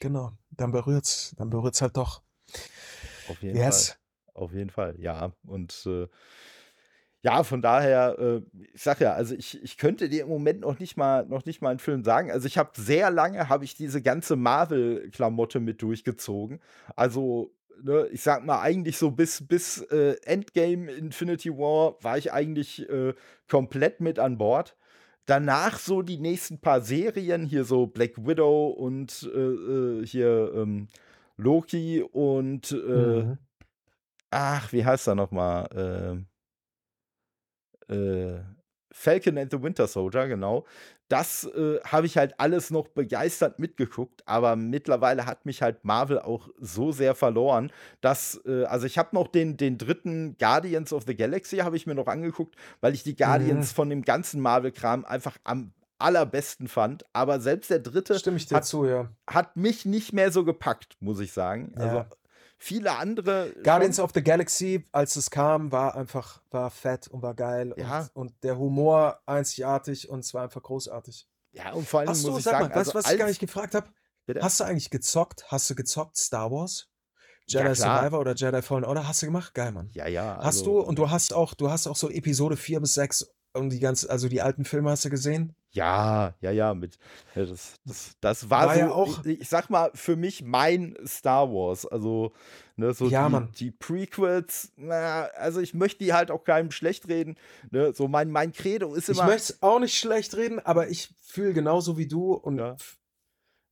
[0.00, 0.32] Genau.
[0.50, 2.22] Dann berührt's, dann berührt's halt doch.
[3.28, 3.88] Auf jeden yes.
[3.88, 3.96] Fall.
[4.34, 5.32] Auf jeden Fall, ja.
[5.44, 6.06] Und äh,
[7.22, 8.42] ja, von daher, äh,
[8.72, 11.60] ich sag ja, also ich, ich könnte dir im Moment noch nicht mal noch nicht
[11.60, 12.30] mal einen Film sagen.
[12.30, 16.60] Also ich habe sehr lange habe ich diese ganze Marvel-Klamotte mit durchgezogen.
[16.94, 17.52] Also
[17.82, 22.88] ne, ich sag mal eigentlich so bis bis äh, Endgame Infinity War war ich eigentlich
[22.88, 23.14] äh,
[23.48, 24.76] komplett mit an Bord.
[25.24, 30.88] Danach so die nächsten paar Serien hier so Black Widow und äh, äh, hier ähm,
[31.36, 33.38] Loki und mhm
[34.30, 35.66] ach, wie heißt er nochmal?
[35.74, 36.35] Äh,
[37.88, 38.40] äh,
[38.92, 40.64] Falcon and the Winter Soldier, genau.
[41.08, 46.18] Das äh, habe ich halt alles noch begeistert mitgeguckt, aber mittlerweile hat mich halt Marvel
[46.18, 47.70] auch so sehr verloren,
[48.00, 51.86] dass, äh, also ich habe noch den, den dritten Guardians of the Galaxy, habe ich
[51.86, 53.74] mir noch angeguckt, weil ich die Guardians mhm.
[53.76, 57.04] von dem ganzen Marvel-Kram einfach am allerbesten fand.
[57.12, 59.10] Aber selbst der dritte hat, zu, ja.
[59.26, 61.72] hat, mich nicht mehr so gepackt, muss ich sagen.
[61.76, 61.84] Ja.
[61.84, 62.04] Also
[62.58, 63.54] viele andere.
[63.62, 67.74] Guardians of the Galaxy, als es kam, war einfach war fett und war geil.
[67.76, 68.08] Ja.
[68.14, 71.28] Und, und der Humor einzigartig und es war einfach großartig.
[71.52, 73.28] Ja, und vor allem Hast muss du, ich sagen, mal, also du, was ich gar
[73.28, 73.88] nicht gefragt habe?
[74.40, 75.44] Hast du eigentlich gezockt?
[75.48, 76.88] Hast du gezockt Star Wars?
[77.48, 79.54] Jedi ja, Survivor oder Jedi Fallen Order hast du gemacht?
[79.54, 79.88] Geil, Mann.
[79.92, 80.36] Ja, ja.
[80.38, 83.30] Hast also, du und du hast auch, du hast auch so Episode 4 bis 6
[83.56, 85.54] und die ganze, also die alten Filme hast du gesehen?
[85.76, 86.98] Ja, ja, ja, mit
[87.34, 90.42] ja, das, das, das war, war so, ja auch, ich, ich, sag mal, für mich
[90.42, 91.84] mein Star Wars.
[91.84, 92.32] Also,
[92.76, 93.52] ne, so ja, die, Mann.
[93.58, 97.36] die Prequels, na, also ich möchte die halt auch keinem schlecht reden.
[97.70, 99.22] Ne, so mein, mein Credo ist immer.
[99.22, 102.76] Ich möchte es auch nicht schlecht reden, aber ich fühle genauso wie du und, ja.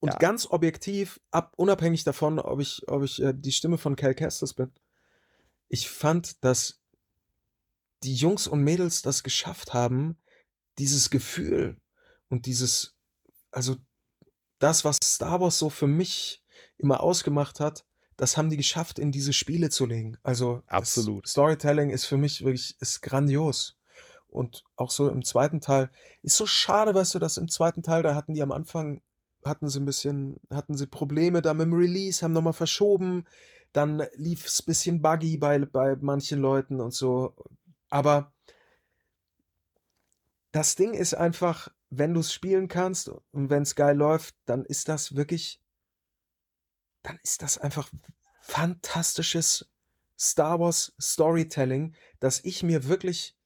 [0.01, 0.19] und ja.
[0.19, 4.53] ganz objektiv, ab, unabhängig davon, ob ich, ob ich äh, die Stimme von Cal Kestis
[4.53, 4.71] bin.
[5.69, 6.84] Ich fand, dass
[8.05, 10.19] die Jungs und Mädels das geschafft haben,
[10.79, 11.79] dieses Gefühl
[12.31, 12.97] und dieses,
[13.53, 13.77] also
[14.61, 16.45] das, was Star Wars so für mich
[16.79, 17.87] immer ausgemacht hat,
[18.17, 20.19] das haben die geschafft, in diese Spiele zu legen.
[20.25, 21.27] Also, Absolut.
[21.27, 23.79] Storytelling ist für mich wirklich ist grandios.
[24.29, 25.91] Und auch so im zweiten Teil
[26.23, 29.03] ist so schade, weißt du, dass im zweiten Teil, da hatten die am Anfang
[29.45, 33.27] hatten sie 'n bisschen hatten sie Probleme da mit'm Release, haben noch mal verschoben.
[33.73, 37.35] Dann lief's bisschen buggy bei bei manchen Leuten und so.
[37.91, 38.33] Aber
[40.53, 45.17] das Ding ist einfach, wenn du's spielen kannst und wenn's geil läuft, dann ist das
[45.17, 45.61] wirklich
[47.05, 47.91] dann ist das einfach
[48.41, 49.71] fantastisches
[50.19, 53.37] Star Wars Storytelling, das ich mir wirklich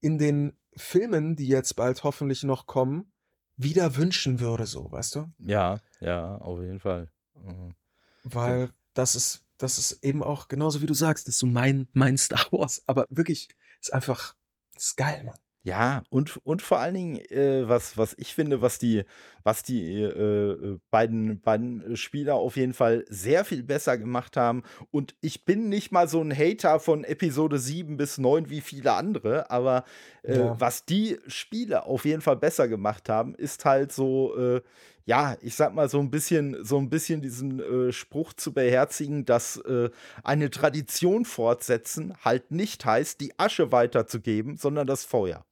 [0.00, 3.12] in den Filmen, die jetzt bald hoffentlich noch kommen,
[3.56, 5.32] wieder wünschen würde so, weißt du?
[5.38, 7.08] Ja, ja, auf jeden Fall.
[7.34, 7.74] Mhm.
[8.24, 11.88] Weil das ist das ist eben auch genauso wie du sagst, das ist so mein
[11.92, 13.48] mein Star Wars, aber wirklich,
[13.84, 14.34] ist einfach
[14.76, 15.38] ist geil, Mann.
[15.66, 19.04] Ja, und und vor allen Dingen, äh, was was ich finde, was die
[19.44, 20.08] was die, äh,
[20.74, 24.62] äh, beiden beiden Spieler auf jeden Fall sehr viel besser gemacht haben.
[24.90, 28.92] Und ich bin nicht mal so 'n Hater von Episode 7 bis 9 wie viele
[28.92, 29.84] andere, aber,
[30.22, 30.58] äh, Ja.
[30.58, 34.60] was die Spiele auf jeden Fall besser gemacht haben, ist halt so, äh,
[35.06, 39.24] ja, ich sage mal, so 'n bisschen so 'n bisschen diesen, äh, Spruch zu beherzigen,
[39.24, 39.90] dass, äh,
[40.22, 45.44] eine Tradition fortsetzen halt nicht heißt, die Asche weiterzugeben, sondern das Feuer.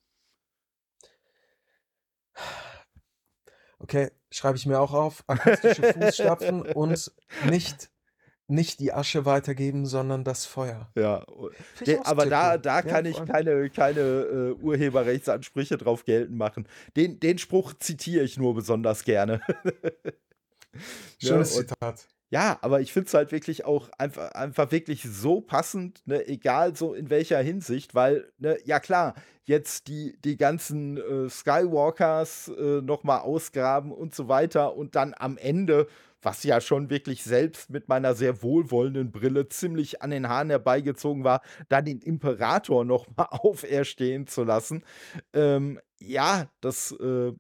[3.81, 5.25] Okay, schreibe ich mir auch auf.
[5.27, 7.91] Akustische Fußstapfen und nicht
[8.53, 10.91] nicht die Asche weitergeben, sondern das Feuer.
[10.97, 11.51] Ja, auch
[12.05, 16.69] aber da da Ja, kann vor ich keine keine, äh, Urheberrechtsansprüche drauf geltend machen.
[16.97, 19.41] Den den Spruch zitiere ich nur besonders gerne.
[21.23, 22.09] Ne, Schönes und Zitat.
[22.33, 26.75] Ja, aber ich finde es halt wirklich auch einfach einfach wirklich so passend, ne, egal
[26.75, 29.15] so in welcher Hinsicht, weil, ne, ja klar,
[29.45, 35.15] jetzt die die ganzen, äh, Skywalkers, äh, noch mal ausgraben und so weiter und dann
[35.19, 35.87] am Ende,
[36.23, 41.25] was ja schon wirklich selbst mit meiner sehr wohlwollenden Brille ziemlich an den Haaren herbeigezogen
[41.25, 44.85] war, dann den Imperator noch mal auferstehen zu lassen.
[45.35, 47.33] Ähm, ja, das, äh,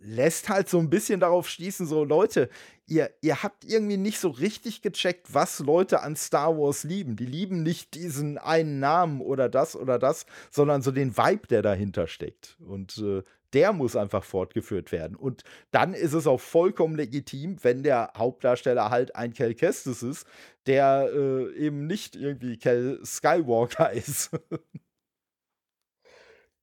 [0.00, 2.48] lässt halt so 'n bisschen darauf schließen, so: „Leute,
[2.86, 7.26] ihr ihr habt irgendwie nicht so richtig gecheckt, was Leute an Star Wars lieben.“ Die
[7.26, 12.06] lieben nicht diesen einen Namen oder das oder das, sondern so den Vibe, der dahinter
[12.06, 12.56] steckt.
[12.60, 13.22] Und, äh,
[13.52, 15.16] der muss einfach fortgeführt werden.
[15.16, 20.26] Und dann ist es auch vollkommen legitim, wenn der Hauptdarsteller halt ein Cal Kestis ist,
[20.66, 24.30] der, äh, eben nicht irgendwie Cal Skywalker ist.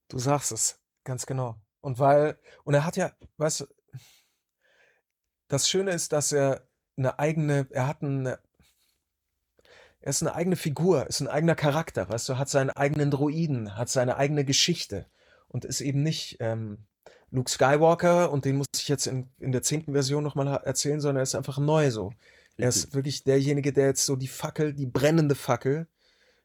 [0.10, 1.56] Du sagst es, ganz genau.
[1.84, 3.66] Und weil und er hat ja weißt du
[5.52, 6.62] das Schöne ist, dass er
[6.96, 8.40] 'ne eigene er hat 'ne
[10.04, 13.78] er ist 'ne eigene Figur, ist 'n eigener Charakter, weißt du, hat seinen eigenen Droiden,
[13.78, 15.06] hat seine eigene Geschichte
[15.48, 16.80] und ist eben nicht, ähm,
[17.30, 19.94] Luke Skywalker und den muss ich jetzt in in der 10.
[19.94, 22.12] Version noch mal ha erzählen, sondern er ist einfach neu so.
[22.58, 25.88] Er ist wirklich derjenige, der jetzt so die Fackel die brennende Fackel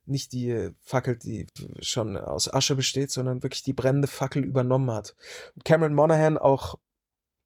[0.08, 1.46] nicht die Fackel, die
[1.80, 5.14] schon aus Asche besteht, sondern wirklich die brennende Fackel übernommen hat.
[5.64, 6.76] Cameron Monaghan auch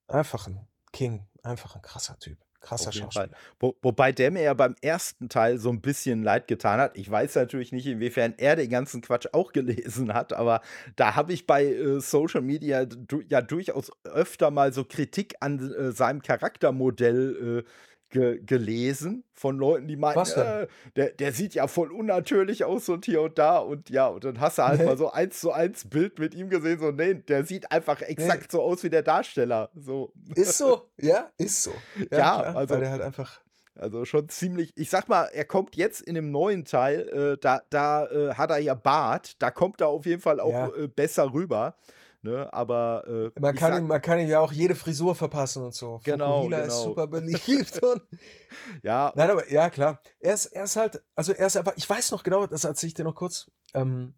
[0.08, 0.61] einfach 'n
[0.92, 2.92] King, einfach 'n krasser Typ, krasser.
[2.92, 3.30] Schauspieler.
[3.61, 6.96] Wo wobei der mir ja beim ersten Teil so 'n bisschen leid getan hat.
[6.96, 10.61] Ich weiß natürlich nicht, inwiefern er den ganzen Quatsch auch gelesen hat, aber
[10.96, 15.72] da habe ich bei, äh, Social Media du ja durchaus öfter mal so Kritik an,
[15.72, 17.70] äh, seinem Charaktermodell, äh,
[18.11, 20.30] ge gelesen von Leuten, die meinten?
[20.30, 24.24] „Äh, der der sieht ja voll unnatürlich aus und hier und da“ und ja, und
[24.24, 24.98] dann hast du halt mal Ne.
[24.98, 28.90] so Eins-zu-eins Bild mit ihm gesehen, so, ne, der sieht einfach exakt so aus wie
[28.90, 30.12] der Darsteller, so.
[30.34, 31.84] Ist so, ja, ist so.
[32.11, 33.40] Ja, Ja, also weil der halt einfach
[33.76, 37.62] also schon ziemlich ich sage mal, er kommt jetzt in dem neuen Teil, äh, da
[37.70, 40.74] da, äh, hat er ja Bart, da kommt er auf jeden Fall auch, Ja.
[40.76, 41.76] äh, besser rüber,
[42.22, 42.52] ne?
[42.52, 45.74] Aber, äh, Man kann sage ihm man kann ihm ja auch jede Frisur verpassen und
[45.74, 46.00] so.
[46.04, 46.84] Genau, Fukuhila ist genau.
[46.84, 48.02] super beliebt und
[48.82, 50.00] Ja, Nein, aber ja klar.
[50.20, 52.88] Er ist er ist halt also, er ist einfach ich weiß noch genau, das erzähle
[52.88, 53.50] ich dir noch kurz.
[53.74, 54.14] Ähm,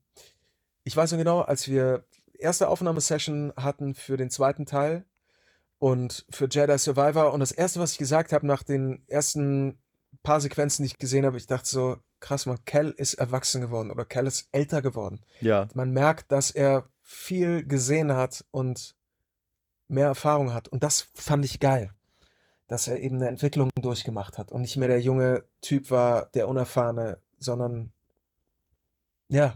[0.84, 5.04] ich weiß noch genau, als wir erste Aufnahmesession hatten für den zweiten Teil
[5.78, 9.80] und für Jedi Survivor und das Erste, was ich gesagt habe nach den ersten
[10.22, 13.90] paar Sequenzen, die ich gesehen habe, ich dachte so: „Krass, Mann, Cal ist erwachsen geworden
[13.90, 15.68] oder Cal ist älter geworden.“ Ja.
[15.74, 18.96] Man merkt, dass er viel gesehen hat und
[19.88, 21.92] mehr Erfahrung hat und das fand ich geil,
[22.68, 26.48] dass er eben 'ne Entwicklung durchgemacht hat und nicht mehr der junge Typ war, der
[26.48, 27.92] Unerfahrene, sondern
[29.30, 29.54] ja,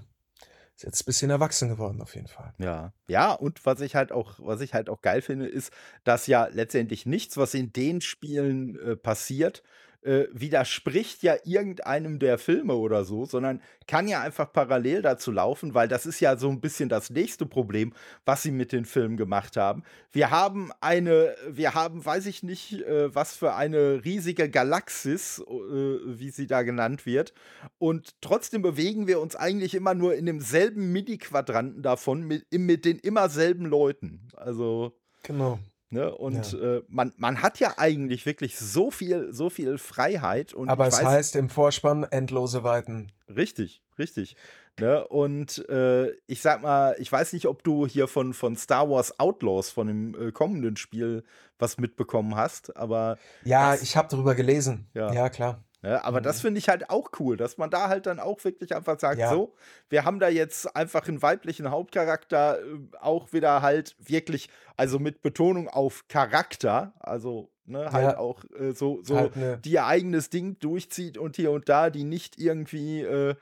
[0.76, 2.54] ist jetzt bisschen erwachsen geworden auf jeden Fall.
[2.58, 2.92] Ja.
[3.08, 5.72] Ja, und was ich halt auch was ich halt auch geil finde, ist,
[6.04, 9.62] dass ja letztendlich nichts, was in den Spielen, äh, passiert,
[10.02, 15.74] äh, widerspricht ja irgendeinem der Filme oder so, sondern kann ja einfach parallel dazu laufen,
[15.74, 17.92] weil das ist ja so ein bisschen das nächste Problem,
[18.24, 19.82] was sie mit den Filmen gemacht haben.
[20.12, 25.52] Wir haben eine, wir haben, weiß ich nicht, äh, was für eine riesige Galaxis, äh,
[25.52, 27.32] wie sie da genannt wird,
[27.78, 32.98] und trotzdem bewegen wir uns eigentlich immer nur in demselben Mini-Quadranten davon mit, mit den
[32.98, 34.28] immer selben Leuten.
[34.36, 34.96] Also.
[35.22, 35.58] Genau.
[35.88, 36.12] Ne?
[36.12, 36.76] Und ja.
[36.76, 40.52] äh, man, man hat ja eigentlich wirklich so viel, so viel Freiheit.
[40.52, 43.12] Und Aber es weiß, heißt im Vorspann endlose Weiten.
[43.28, 44.36] Richtig, richtig.
[44.80, 45.06] Ne?
[45.06, 49.18] Und äh, ich sag mal, ich weiß nicht, ob du hier von, von Star Wars
[49.18, 51.24] Outlaws, von dem äh, kommenden Spiel,
[51.58, 53.16] was mitbekommen hast, aber.
[53.44, 54.88] Ja, ich habe darüber gelesen.
[54.92, 55.64] Ja, ja klar.
[55.82, 56.24] Ja, aber mhm.
[56.24, 59.20] das finde ich halt auch cool, dass man da halt dann auch wirklich einfach sagt,
[59.20, 59.30] ja.
[59.30, 59.54] so,
[59.88, 65.22] wir haben da jetzt einfach einen weiblichen Hauptcharakter, äh, auch wieder halt wirklich, also mit
[65.22, 68.18] Betonung auf Charakter, also ne, halt ja.
[68.18, 69.58] auch äh, so, so halt ne.
[69.64, 73.34] die ihr eigenes Ding durchzieht und hier und da, die nicht irgendwie äh,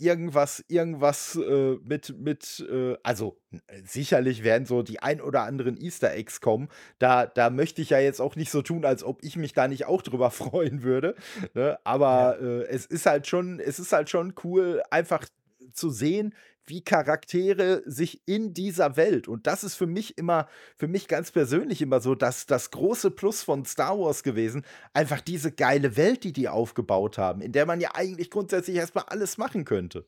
[0.00, 3.38] irgendwas, irgendwas äh, mit, mit, äh, also
[3.84, 6.68] sicherlich werden so die ein oder anderen Easter Eggs kommen.
[6.98, 9.68] Da, da möchte ich ja jetzt auch nicht so tun, als ob ich mich da
[9.68, 11.14] nicht auch drüber freuen würde.
[11.54, 11.78] Ne?
[11.84, 12.46] Aber ja.
[12.46, 15.26] äh, es ist halt schon, es ist halt schon cool, einfach
[15.72, 16.34] zu sehen,
[16.66, 21.30] wie Charaktere sich in dieser Welt und das ist für mich immer, für mich ganz
[21.30, 26.24] persönlich immer so, dass das große Plus von Star Wars gewesen, einfach diese geile Welt,
[26.24, 30.06] die die aufgebaut haben, in der man ja eigentlich grundsätzlich erstmal alles machen könnte.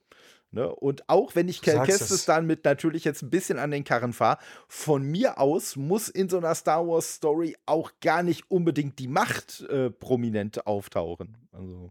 [0.52, 0.68] Ne?
[0.68, 4.12] Und auch wenn ich Cal Kestis dann mit natürlich jetzt ein bisschen an den Karren
[4.12, 4.38] fahre,
[4.68, 9.08] von mir aus muss in so einer Star Wars Story auch gar nicht unbedingt die
[9.08, 11.38] Macht äh, prominent auftauchen.
[11.52, 11.90] Also.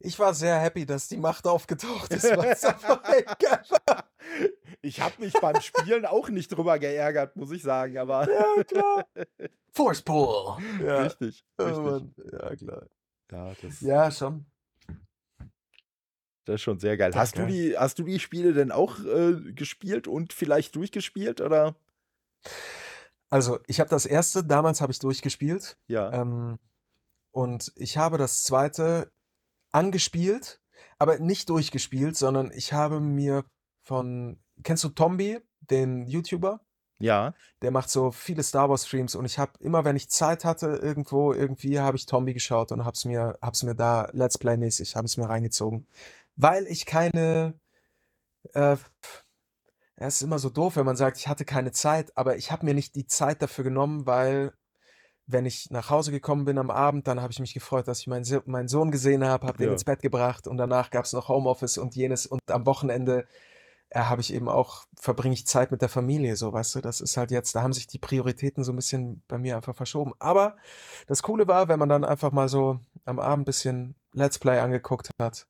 [0.00, 2.24] Ich war sehr happy, dass die Macht aufgetaucht ist.
[4.82, 8.28] ich habe mich beim Spielen auch nicht drüber geärgert, muss ich sagen, aber.
[8.30, 9.06] Ja, klar.
[9.72, 10.58] Force Pull.
[10.84, 11.02] Ja.
[11.02, 11.44] Richtig.
[11.60, 11.78] richtig.
[11.78, 12.00] Oh
[12.32, 12.86] ja, klar.
[13.30, 14.46] Ja, das ja, schon.
[16.44, 17.12] Das ist schon sehr geil.
[17.14, 21.74] hast, Du die, hast du die Spiele denn auch äh, gespielt und vielleicht durchgespielt, oder?
[23.28, 25.76] Also, ich habe das erste, damals habe ich durchgespielt.
[25.88, 26.12] Ja.
[26.12, 26.60] Ähm,
[27.32, 29.10] und ich habe das zweite
[29.72, 30.60] angespielt,
[30.98, 33.44] aber nicht durchgespielt, sondern ich habe mir
[33.82, 36.60] von, kennst du Tombi, den YouTuber?
[36.98, 37.34] Ja.
[37.62, 40.66] Der macht so viele Star Wars Streams und ich habe immer, wenn ich Zeit hatte,
[40.76, 44.96] irgendwo, irgendwie habe ich Tombi geschaut und hab's mir, hab's mir da Let's Play mäßig,
[44.96, 45.86] habe es mir reingezogen.
[46.36, 47.54] Weil ich keine,
[48.54, 48.76] äh,
[49.96, 52.64] es ist immer so doof, wenn man sagt, ich hatte keine Zeit, aber ich habe
[52.64, 54.52] mir nicht die Zeit dafür genommen, weil
[55.26, 58.06] wenn ich nach Hause gekommen bin am Abend, dann habe ich mich gefreut, dass ich
[58.06, 59.68] meinen, so meinen Sohn gesehen habe, habe ja.
[59.68, 63.26] den ins Bett gebracht und danach gab es noch Homeoffice und jenes und am Wochenende
[63.90, 67.00] äh, habe ich eben auch, verbringe ich Zeit mit der Familie, so weißt du, das
[67.00, 70.12] ist halt jetzt, da haben sich die Prioritäten so ein bisschen bei mir einfach verschoben.
[70.18, 70.56] Aber
[71.06, 74.58] das Coole war, wenn man dann einfach mal so am Abend ein bisschen Let's Play
[74.58, 75.46] angeguckt hat,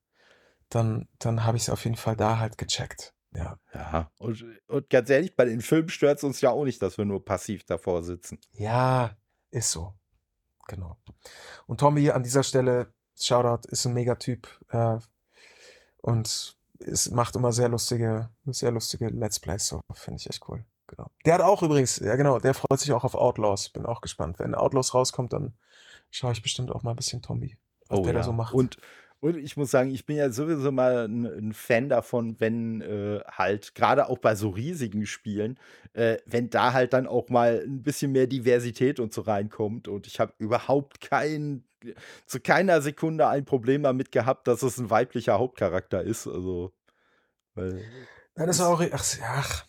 [0.68, 3.14] dann, dann habe ich es auf jeden Fall da halt gecheckt.
[3.34, 3.58] Ja.
[3.74, 6.96] Ja, und, und ganz ehrlich, bei den Filmen stört es uns ja auch nicht, dass
[6.96, 8.38] wir nur passiv davor sitzen.
[8.52, 9.16] Ja,
[9.50, 9.94] ist so.
[10.68, 10.96] Genau.
[11.66, 14.98] Und Tommy an dieser Stelle, Shoutout, ist ein Megatyp äh,
[15.98, 20.64] und es macht immer sehr lustige, sehr lustige Let's Plays, so finde ich echt cool.
[20.88, 21.10] Genau.
[21.24, 23.70] Der hat auch übrigens, ja genau, der freut sich auch auf Outlaws.
[23.70, 24.38] Bin auch gespannt.
[24.38, 25.54] Wenn Outlaws rauskommt, dann
[26.10, 27.56] schaue ich bestimmt auch mal ein bisschen Tommy,
[27.88, 28.18] was oh, der ja.
[28.20, 28.54] da so macht.
[28.54, 28.76] Und
[29.26, 33.20] und ich muss sagen, ich bin ja sowieso mal ein, ein Fan davon, wenn äh,
[33.26, 35.58] halt, gerade auch bei so riesigen Spielen,
[35.94, 39.88] äh, wenn da halt dann auch mal ein bisschen mehr Diversität und so reinkommt.
[39.88, 41.64] Und ich habe überhaupt kein,
[42.26, 46.26] zu keiner Sekunde ein Problem damit gehabt, dass es ein weiblicher Hauptcharakter ist.
[46.26, 46.72] Also,
[47.54, 47.82] weil.
[48.36, 48.82] Ja, das ist auch.
[48.92, 49.66] Ach, ach.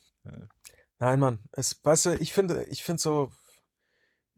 [0.99, 1.39] Nein, Mann.
[1.51, 3.31] Es, weißt du, ich finde, ich finde so,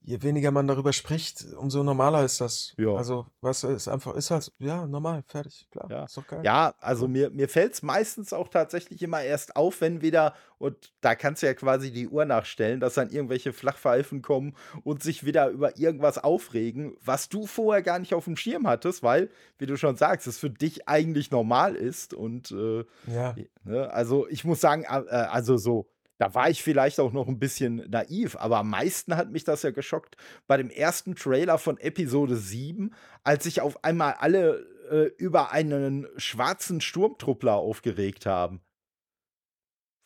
[0.02, 2.74] je weniger man darüber spricht, umso normaler ist das.
[2.78, 2.94] Ja.
[2.96, 5.88] Also, was ist einfach, ist halt, ja, normal, fertig, klar.
[5.90, 6.42] Ja, ist doch geil.
[6.44, 10.94] ja also mir, mir fällt es meistens auch tatsächlich immer erst auf, wenn wieder, und
[11.02, 15.26] da kannst du ja quasi die Uhr nachstellen, dass dann irgendwelche Flachpfeifen kommen und sich
[15.26, 19.66] wieder über irgendwas aufregen, was du vorher gar nicht auf dem Schirm hattest, weil, wie
[19.66, 22.14] du schon sagst, es für dich eigentlich normal ist.
[22.14, 23.36] Und äh, ja.
[23.64, 25.88] Ne, also ich muss sagen, äh, also so
[26.20, 29.64] da war ich vielleicht auch noch ein bisschen naiv, aber am meisten hat mich das
[29.64, 30.18] ja geschockt
[30.48, 32.94] bei dem ersten Trailer von Episode 7,
[33.24, 38.60] als sich auf einmal alle äh, über einen schwarzen Sturmtruppler aufgeregt haben.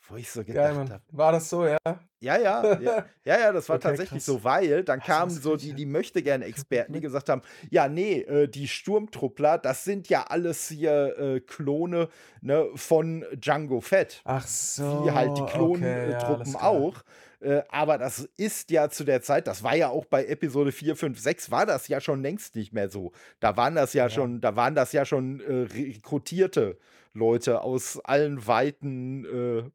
[0.10, 1.02] Wo ich so gedacht habe.
[1.12, 1.78] War das so, ja?
[2.20, 2.38] Ja, ja,
[2.82, 4.26] ja, ja, ja das war okay, tatsächlich krass.
[4.26, 8.22] so, weil dann kamen so die, die möchte gerne Experten, die gesagt haben, ja, nee,
[8.22, 12.10] äh, die Sturmtruppler, das sind ja alles hier äh, Klone
[12.42, 14.22] ne, von Django Fett.
[14.26, 15.06] Ach so.
[15.06, 17.04] Wie halt die Klontruppen okay, ja, auch.
[17.40, 20.96] Äh, aber das ist ja zu der Zeit, das war ja auch bei Episode 4,
[20.96, 23.12] 5, 6, war das ja schon längst nicht mehr so.
[23.40, 24.10] Da waren das ja, ja.
[24.10, 26.78] schon, da waren das ja schon äh, rekrutierte
[27.14, 29.70] Leute aus allen Weiten äh,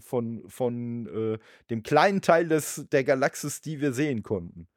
[0.00, 1.38] von, von äh,
[1.70, 4.68] dem kleinen Teil des, der Galaxis, die wir sehen konnten.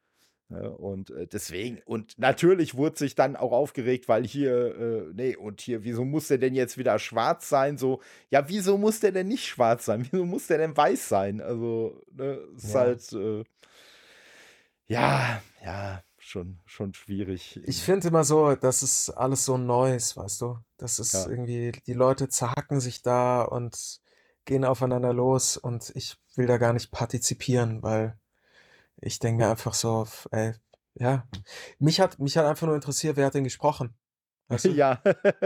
[0.48, 5.34] Ja, und äh, deswegen, und natürlich wurde sich dann auch aufgeregt, weil hier, äh, nee,
[5.34, 7.78] und hier, wieso muss der denn jetzt wieder schwarz sein?
[7.78, 8.00] So,
[8.30, 10.06] ja, wieso muss der denn nicht schwarz sein?
[10.10, 11.40] Wieso muss der denn weiß sein?
[11.40, 12.80] Also, ne, ist ja.
[12.80, 13.44] halt, äh,
[14.86, 17.60] ja, ja, schon, schon schwierig.
[17.64, 20.58] Ich finde immer so, das ist alles so Neues, weißt du?
[20.76, 21.28] Das ist ja.
[21.28, 24.00] irgendwie, die Leute zerhacken sich da und
[24.46, 28.18] gehen aufeinander los und ich will da gar nicht partizipieren, weil
[28.98, 30.54] ich denke einfach so, ey,
[30.94, 31.28] ja,
[31.78, 33.94] mich hat, mich hat einfach nur interessiert, wer hat denn gesprochen?
[34.48, 34.70] Weißt du?
[34.76, 35.02] Ja.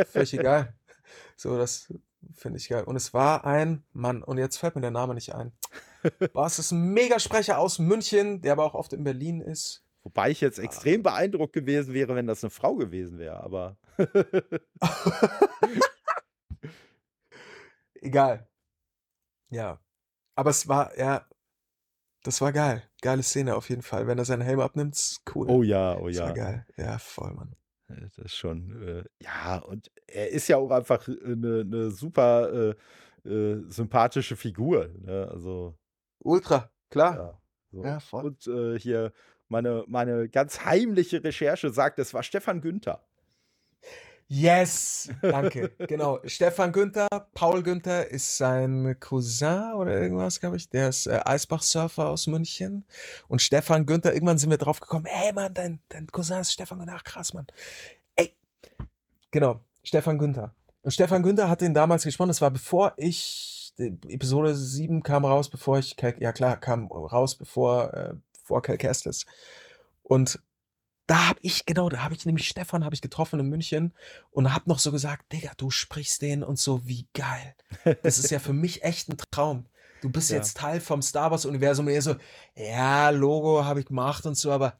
[0.06, 0.74] Völlig egal.
[1.36, 1.92] So, das
[2.34, 2.84] finde ich geil.
[2.84, 5.52] Und es war ein Mann, und jetzt fällt mir der Name nicht ein.
[6.32, 9.82] War es ist ein Megasprecher aus München, der aber auch oft in Berlin ist.
[10.02, 10.62] Wobei ich jetzt ah.
[10.62, 13.76] extrem beeindruckt gewesen wäre, wenn das eine Frau gewesen wäre, aber.
[17.94, 18.49] Egal.
[19.50, 19.80] Ja.
[20.34, 21.26] Aber es war, ja,
[22.22, 22.82] das war geil.
[23.02, 24.06] Geile Szene auf jeden Fall.
[24.06, 25.48] Wenn er seinen Helm abnimmt, ist cool.
[25.48, 26.24] Oh ja, oh das ja.
[26.24, 26.66] War geil.
[26.76, 27.56] Ja, voll, Mann.
[27.88, 32.76] Das ist schon, äh, ja, und er ist ja auch einfach eine, eine super
[33.24, 34.88] äh, äh, sympathische Figur.
[35.00, 35.28] Ne?
[35.30, 35.76] Also.
[36.20, 37.16] Ultra, klar.
[37.16, 37.40] Ja,
[37.72, 37.84] so.
[37.84, 38.24] ja voll.
[38.26, 39.12] Und äh, hier
[39.48, 43.04] meine, meine ganz heimliche Recherche sagt, es war Stefan Günther.
[44.32, 45.72] Yes, danke.
[45.88, 46.20] genau.
[46.24, 50.70] Stefan Günther, Paul Günther ist sein Cousin oder irgendwas, glaube ich.
[50.70, 52.84] Der ist äh, Eisbach-Surfer aus München.
[53.26, 56.78] Und Stefan Günther, irgendwann sind wir drauf gekommen, ey Mann, dein, dein Cousin ist Stefan
[56.78, 56.94] Günther.
[56.96, 57.48] Ach krass, Mann.
[58.14, 58.32] Ey.
[59.32, 60.54] Genau, Stefan Günther.
[60.82, 65.50] Und Stefan Günther hat den damals gesprochen, das war bevor ich, Episode 7 kam raus,
[65.50, 68.14] bevor ich, ja klar, kam raus, bevor, äh,
[68.44, 68.78] vor Cal.
[70.04, 70.38] Und
[71.10, 73.92] da habe ich, genau, da habe ich nämlich Stefan habe ich getroffen in München
[74.30, 77.56] und habe noch so gesagt, Digga, du sprichst den und so, wie geil.
[78.04, 79.66] Das ist ja für mich echt ein Traum.
[80.02, 80.36] Du bist ja.
[80.36, 82.14] jetzt Teil vom Star Wars Universum und er so,
[82.54, 84.78] ja, Logo habe ich gemacht und so, aber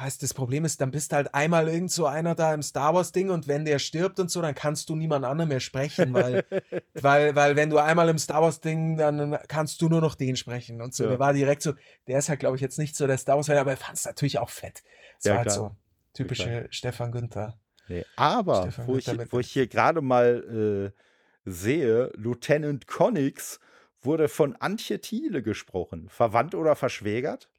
[0.00, 2.94] Weißt, das Problem ist, dann bist du halt einmal irgend so einer da im Star
[2.94, 6.12] Wars Ding und wenn der stirbt und so, dann kannst du niemand anderem mehr sprechen,
[6.14, 6.44] weil,
[6.94, 10.36] weil, weil wenn du einmal im Star Wars Ding, dann kannst du nur noch den
[10.36, 11.04] sprechen und so.
[11.04, 11.10] Ja.
[11.10, 11.74] Der war direkt so,
[12.06, 14.04] der ist halt, glaube ich, jetzt nicht so der Star Wars, aber er fand es
[14.04, 14.82] natürlich auch fett.
[15.16, 15.76] Das ja, war halt so
[16.14, 17.58] typische Stefan Günther.
[17.88, 21.00] Nee, aber wo ich, wo ich hier gerade mal äh,
[21.44, 23.60] sehe, Lieutenant Connix
[24.00, 26.08] wurde von Antje Thiele gesprochen.
[26.08, 27.50] Verwandt oder verschwägert?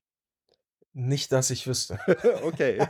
[0.96, 2.00] Nicht, dass ich wüsste.
[2.44, 2.78] okay.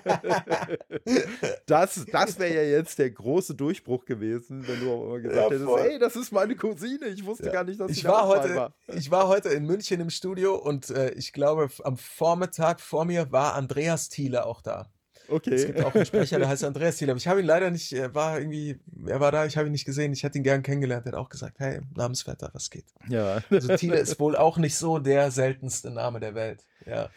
[1.65, 5.57] das das wäre ja jetzt der große Durchbruch gewesen, wenn du auch immer gesagt ja,
[5.57, 7.05] hättest, ey, das ist meine Cousine.
[7.07, 7.53] Ich wusste ja.
[7.53, 8.73] gar nicht, dass ich war heute, war.
[8.87, 13.31] Ich war heute in München im Studio und äh, ich glaube, am Vormittag vor mir
[13.31, 14.91] war Andreas Thiele auch da.
[15.29, 15.53] Okay.
[15.53, 17.11] Es gibt auch einen Sprecher, der heißt Andreas Thiele.
[17.11, 19.71] Aber ich habe ihn leider nicht, er war irgendwie, er war da, ich habe ihn
[19.71, 20.13] nicht gesehen.
[20.13, 21.05] Ich hätte ihn gern kennengelernt.
[21.05, 22.85] Er hat auch gesagt, hey, Namensvetter, was geht?
[23.07, 23.41] Ja.
[23.49, 26.65] Also Thiele ist wohl auch nicht so der seltenste Name der Welt.
[26.85, 27.09] Ja.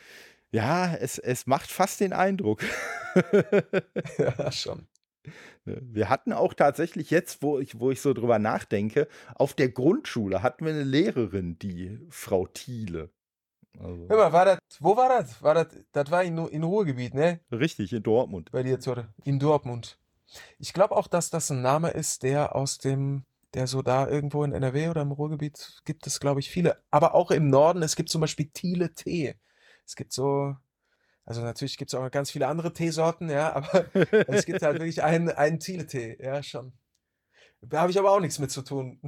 [0.56, 2.62] Ja, es, es macht fast den Eindruck.
[4.18, 4.88] ja, schon.
[5.66, 9.68] Ne, wir hatten auch tatsächlich jetzt, wo ich, wo ich so drüber nachdenke, auf der
[9.68, 13.10] Grundschule hatten wir eine Lehrerin, die Frau Thiele.
[13.78, 14.08] Also.
[14.08, 15.42] Hör mal, war das, wo war das?
[15.42, 17.40] War das, das war in, in Ruhrgebiet, ne?
[17.52, 18.50] Richtig, in Dortmund.
[18.50, 19.12] Bei dir, Zure.
[19.24, 19.98] In Dortmund.
[20.58, 24.42] Ich glaube auch, dass das ein Name ist, der aus dem, der so da irgendwo
[24.42, 26.82] in NRW oder im Ruhrgebiet gibt es, glaube ich, viele.
[26.90, 29.34] Aber auch im Norden, es gibt zum Beispiel Thiele Tee.
[29.86, 30.56] Es gibt so,
[31.24, 33.86] also natürlich gibt es auch ganz viele andere Teesorten, ja, aber
[34.28, 36.72] es gibt halt wirklich einen, einen Thiele-Tee, ja, schon.
[37.62, 39.00] Da habe ich aber auch nichts mit zu tun.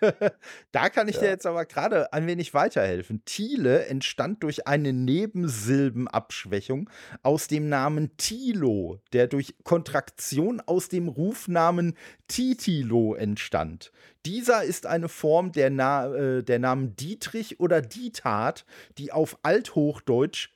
[0.72, 1.22] da kann ich ja.
[1.22, 3.24] dir jetzt aber gerade ein wenig weiterhelfen.
[3.24, 6.90] Thiele entstand durch eine Nebensilbenabschwächung
[7.22, 11.96] aus dem Namen Thilo, der durch Kontraktion aus dem Rufnamen
[12.28, 13.92] Titilo entstand.
[14.24, 18.64] Dieser ist eine Form der, Na äh, der Namen Dietrich oder Dietart,
[18.98, 20.50] die auf Althochdeutsch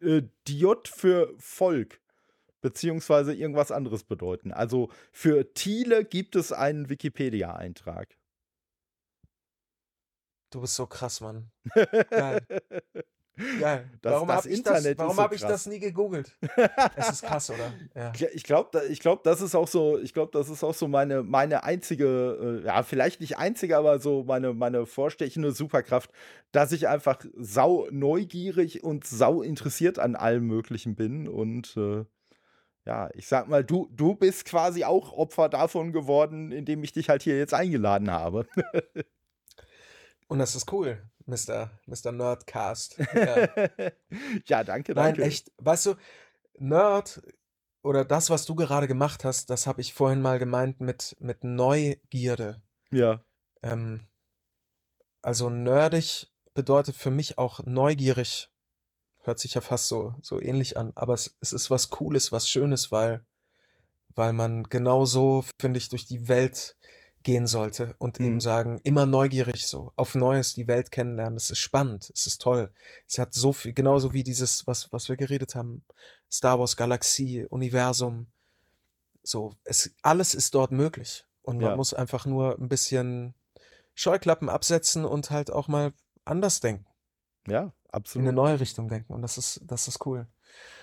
[0.00, 2.00] äh, Diot für Volk
[2.66, 4.52] beziehungsweise irgendwas anderes bedeuten.
[4.52, 8.16] Also für Thiele gibt es einen Wikipedia-Eintrag.
[10.50, 11.50] Du bist so krass, Mann.
[12.10, 12.40] Geil.
[13.60, 13.90] Geil.
[14.00, 16.34] Das, warum habe ich, das, warum so hab ich das nie gegoogelt?
[16.96, 17.72] Es ist krass, oder?
[17.94, 18.12] Ja.
[18.32, 21.22] Ich glaube, ich glaub, das ist auch so, ich glaube, das ist auch so meine,
[21.22, 26.10] meine einzige, äh, ja, vielleicht nicht einzige, aber so meine, meine vorstechende Superkraft,
[26.52, 31.28] dass ich einfach sau neugierig und sau interessiert an allem Möglichen bin.
[31.28, 32.04] Und äh,
[32.86, 37.10] ja, ich sag mal, du, du bist quasi auch Opfer davon geworden, indem ich dich
[37.10, 38.46] halt hier jetzt eingeladen habe.
[40.28, 41.02] Und das ist cool.
[41.24, 42.98] Mister Mister Nerdcast.
[43.14, 43.48] Ja.
[44.46, 45.22] Ja, danke, Nein, danke.
[45.22, 45.52] echt.
[45.58, 45.94] Weißt du,
[46.58, 47.20] Nerd
[47.82, 51.44] oder das, was du gerade gemacht hast, das habe ich vorhin mal gemeint mit mit
[51.44, 52.62] Neugierde.
[52.90, 53.20] Ja.
[53.62, 54.06] Ähm,
[55.22, 58.48] also nerdig bedeutet für mich auch neugierig.
[59.22, 62.48] Hört sich ja fast so so ähnlich an, aber es es ist was Cooles, was
[62.48, 63.24] Schönes, weil
[64.14, 66.76] weil man genau so, finde ich, durch die Welt
[67.26, 68.40] gehen sollte und eben Mhm.
[68.40, 71.36] sagen, immer neugierig so, auf Neues die Welt kennenlernen.
[71.36, 72.70] Es ist spannend, es ist toll.
[73.08, 75.82] Es hat so viel, genauso wie dieses, was, was wir geredet haben,
[76.30, 78.28] Star Wars Galaxie, Universum,
[79.24, 81.24] so, es, alles ist dort möglich.
[81.42, 81.76] Und man Ja.
[81.76, 83.34] muss einfach nur ein bisschen
[83.96, 85.92] Scheuklappen absetzen und halt auch mal
[86.24, 86.86] anders denken,
[87.48, 88.34] Ja, in eine absolut.
[88.34, 89.12] neue Richtung denken.
[89.14, 90.28] Und das ist, das ist cool.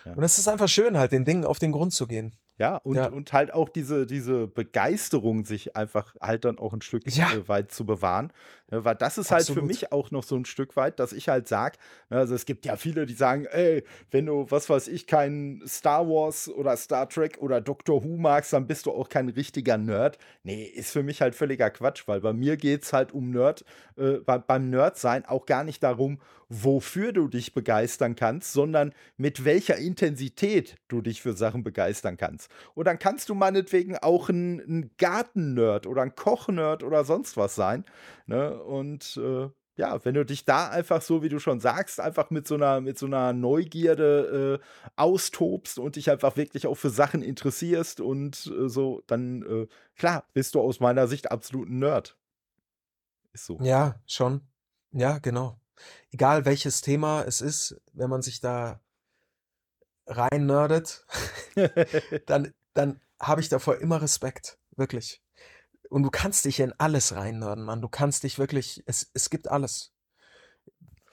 [0.04, 0.12] Ja.
[0.14, 2.36] Und es ist einfach schön, halt den Dingen auf den Grund zu gehen.
[2.60, 3.08] Ja, und Ja.
[3.08, 7.32] und halt auch diese diese Begeisterung sich einfach halt dann auch 'n Stück, Ja.
[7.32, 8.32] äh, weit zu bewahren.
[8.74, 9.62] Ne, weil das ist halt für Absolut.
[9.62, 11.78] mich auch noch so 'n Stück weit, dass ich halt sage
[12.10, 15.62] ne, also, es gibt ja viele, die sagen: „Ey, wenn du, was weiß ich, kein
[15.68, 19.78] Star Wars oder Star Trek oder Doctor Who magst, dann bist du auch kein richtiger
[19.78, 23.64] Nerd.“ Ne, ist für mich halt völliger Quatsch, weil bei mir geht's halt um Nerd
[23.98, 26.20] äh, bei beim Nerd-Sein auch gar nicht darum,
[26.50, 32.50] wofür du dich begeistern kannst, sondern mit welcher Intensität du dich für Sachen begeistern kannst.
[32.76, 37.56] Und dann kannst du meinetwegen auch 'n 'n Garten-Nerd oder 'n Koch-Nerd oder sonst was
[37.56, 37.86] sein,
[38.28, 38.63] ne?
[38.64, 42.48] Und, äh, ja, wenn du dich da einfach so, wie du schon sagst, einfach mit
[42.48, 47.24] so 'ner mit so 'ner Neugierde, äh, austobst und dich einfach wirklich auch für Sachen
[47.24, 52.16] interessierst und, äh, so, dann, äh, klar, bist du aus meiner Sicht absolut 'n Nerd.
[53.36, 53.60] Ist so.
[53.60, 54.48] Ja, schon.
[54.92, 55.60] Ja, genau.
[56.12, 58.80] Egal welches Thema es ist, wenn man sich da
[60.08, 61.06] reinnördet,
[62.26, 65.20] dann dann habe ich davor immer Respekt, wirklich.
[65.94, 67.80] Und du kannst dich in alles reinnörden, Mann.
[67.80, 69.94] Du kannst dich wirklich es es gibt alles.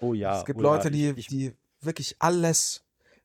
[0.01, 2.83] Oh ja, Es gibt oh ja, Leute, die ich ich die wirklich alles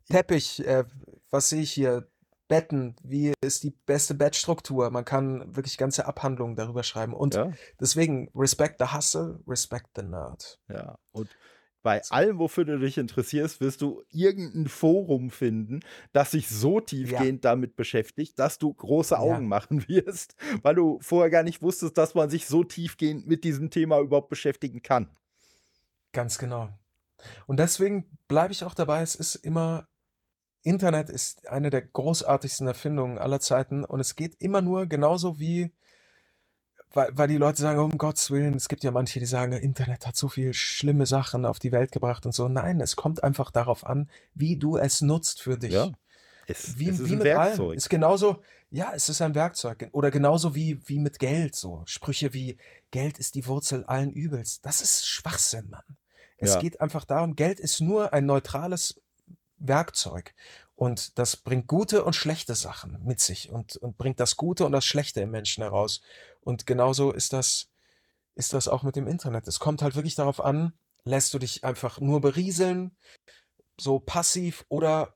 [0.09, 0.83] Teppich, äh,
[1.29, 2.09] was sehe ich hier?
[2.49, 4.91] Betten, wie ist die beste Bettstruktur?
[4.91, 7.13] Man kann wirklich ganze Abhandlungen darüber schreiben.
[7.13, 7.51] Und Ja.
[7.79, 10.59] deswegen respect the hustle, respect the nerd.
[10.67, 11.29] Ja, und
[11.85, 15.81] bei allem, wofür du dich interessierst, wirst du irgend 'n Forum finden,
[16.13, 17.25] das sich so Ja.
[17.25, 19.39] tiefgehend damit beschäftigt, dass du große Ja.
[19.39, 23.45] Augen machen wirst, weil du vorher gar nicht wusstest, dass man sich so tiefgehend mit
[23.45, 25.11] diesem Thema überhaupt beschäftigen kann.
[26.13, 26.69] Ganz genau.
[27.47, 29.87] Und deswegen bleibe ich auch dabei, es ist immer
[30.63, 35.73] Internet ist eine der großartigsten Erfindungen aller Zeiten und es geht immer nur genauso wie
[36.95, 40.07] weil weil die Leute sagen: „Um Gottes Willen“ es gibt ja manche, die sagen: „Internet
[40.07, 42.47] hat so viel schlimme Sachen auf die Welt gebracht“ und so.
[42.49, 45.89] Nein, es kommt einfach darauf an, wie du es nutzt für Ja.
[45.89, 45.95] dich.
[46.47, 47.69] Es Wie es ist wie 'n mit allem.
[47.69, 47.75] Werkzeug.
[47.75, 48.41] Ist genauso
[48.71, 49.89] ja, es ist ein Werkzeug.
[49.93, 51.83] Oder genauso wie wie mit Geld so.
[51.87, 52.57] Sprüche wie:
[52.91, 55.97] „Geld ist die Wurzel allen Übels.“ Das ist Schwachsinn, Mann.
[56.37, 56.59] Es Ja.
[56.59, 59.01] geht einfach darum, Geld ist nur ein neutrales
[59.59, 60.35] Werkzeug
[60.75, 64.71] und das bringt gute und schlechte Sachen mit sich und und bringt das Gute und
[64.73, 66.01] das Schlechte im Menschen heraus.
[66.45, 67.67] Und genauso ist das
[68.35, 69.47] ist das auch mit dem Internet.
[69.47, 70.73] Es kommt halt wirklich darauf an,
[71.05, 72.97] lässt du dich einfach nur berieseln,
[73.79, 75.15] so passiv oder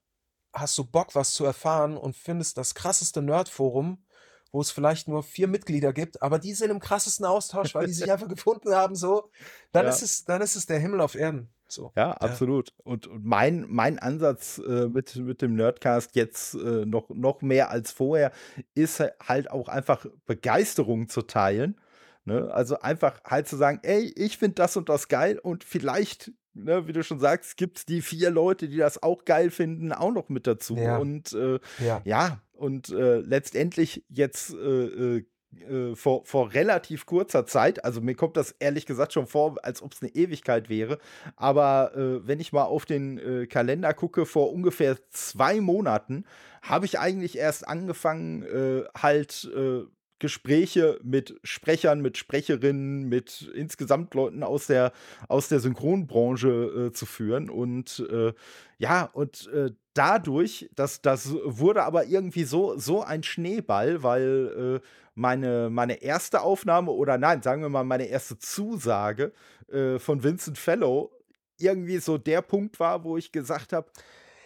[0.53, 4.05] hast du Bock, was zu erfahren und findest das krasseste Nerdforum,
[4.51, 7.93] wo es vielleicht nur 4 Mitglieder gibt, aber die sind im krassesten Austausch, weil die
[7.93, 9.29] sich einfach gefunden haben so.
[9.71, 9.91] Dann Ja.
[9.91, 11.93] ist es dann ist es der Himmel auf Erden, so.
[11.95, 12.39] Ja, Ja.
[12.39, 12.69] absolut.
[12.83, 17.71] Und und mein mein Ansatz, äh, mit mit dem Nerdcast jetzt, äh, noch noch mehr
[17.71, 18.31] als vorher,
[18.75, 21.79] ist ha halt auch einfach Begeisterung zu teilen,
[22.25, 22.51] ne?
[22.53, 26.87] Also, einfach halt zu sagen: „Ey, ich finde das und das geil und vielleicht, ne,
[26.87, 30.29] wie du schon sagst, gibt's die 4 Leute, die das auch geil finden, auch noch
[30.29, 30.99] mit dazu.“ Ja.
[30.99, 32.03] Und, äh, Ja.
[32.03, 35.23] ja, und, äh, letztendlich jetzt, äh,
[35.69, 39.81] äh, vor vor relativ kurzer Zeit also, mir kommt das ehrlich gesagt schon vor, als
[39.81, 40.99] ob's 'ne Ewigkeit wäre,
[41.35, 46.25] aber, äh, wenn ich mal auf den, äh, Kalender gucke, vor ungefähr 2 Monaten
[46.61, 49.83] habe ich eigentlich erst angefangen, äh, halt, äh,
[50.19, 54.91] Gespräche mit Sprechern, mit Sprecherinnen, mit insgesamt Leuten aus der
[55.27, 57.49] aus der Synchronbranche, äh, zu führen.
[57.49, 58.33] Und, äh,
[58.77, 64.87] ja, und, äh, dadurch das das wurde aber irgendwie so so ein Schneeball, weil, äh,
[65.15, 69.33] meine meine erste Aufnahme oder nein, sagen wir mal, meine erste Zusage,
[69.71, 71.11] äh, von Vincent Fellow
[71.57, 73.91] irgendwie so der Punkt war, wo ich gesagt habe: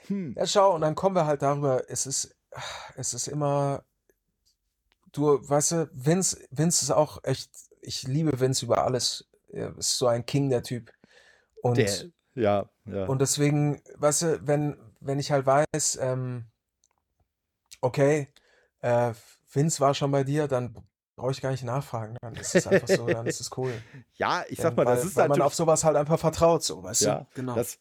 [0.07, 2.35] „Hm“ Ja, schau, und dann kommen wir halt darüber, es ist
[2.95, 3.83] es ist immer
[5.13, 7.49] du, weißt du, Vince Vince ist auch echt
[7.81, 9.27] ich liebe Vince über alles.
[9.49, 10.91] Er ist so ein King, der Typ.
[11.63, 13.05] Der Und ja, ja.
[13.05, 16.45] und deswegen, weißt du, wenn wenn ich halt weiß, ähm
[17.81, 18.27] okay,
[18.81, 19.13] äh,
[19.51, 20.75] Vince war schon bei dir, dann
[21.15, 22.17] brauche ich gar nicht nachfragen.
[22.21, 23.73] Dann ist es einfach so, dann ist es cool.
[24.15, 26.63] Ja, ich sag mal, das weil, ist weil man natürlich auf sowas halt einfach vertraut,
[26.63, 27.41] so, weißt Ja, du?
[27.41, 27.55] Genau.
[27.55, 27.77] das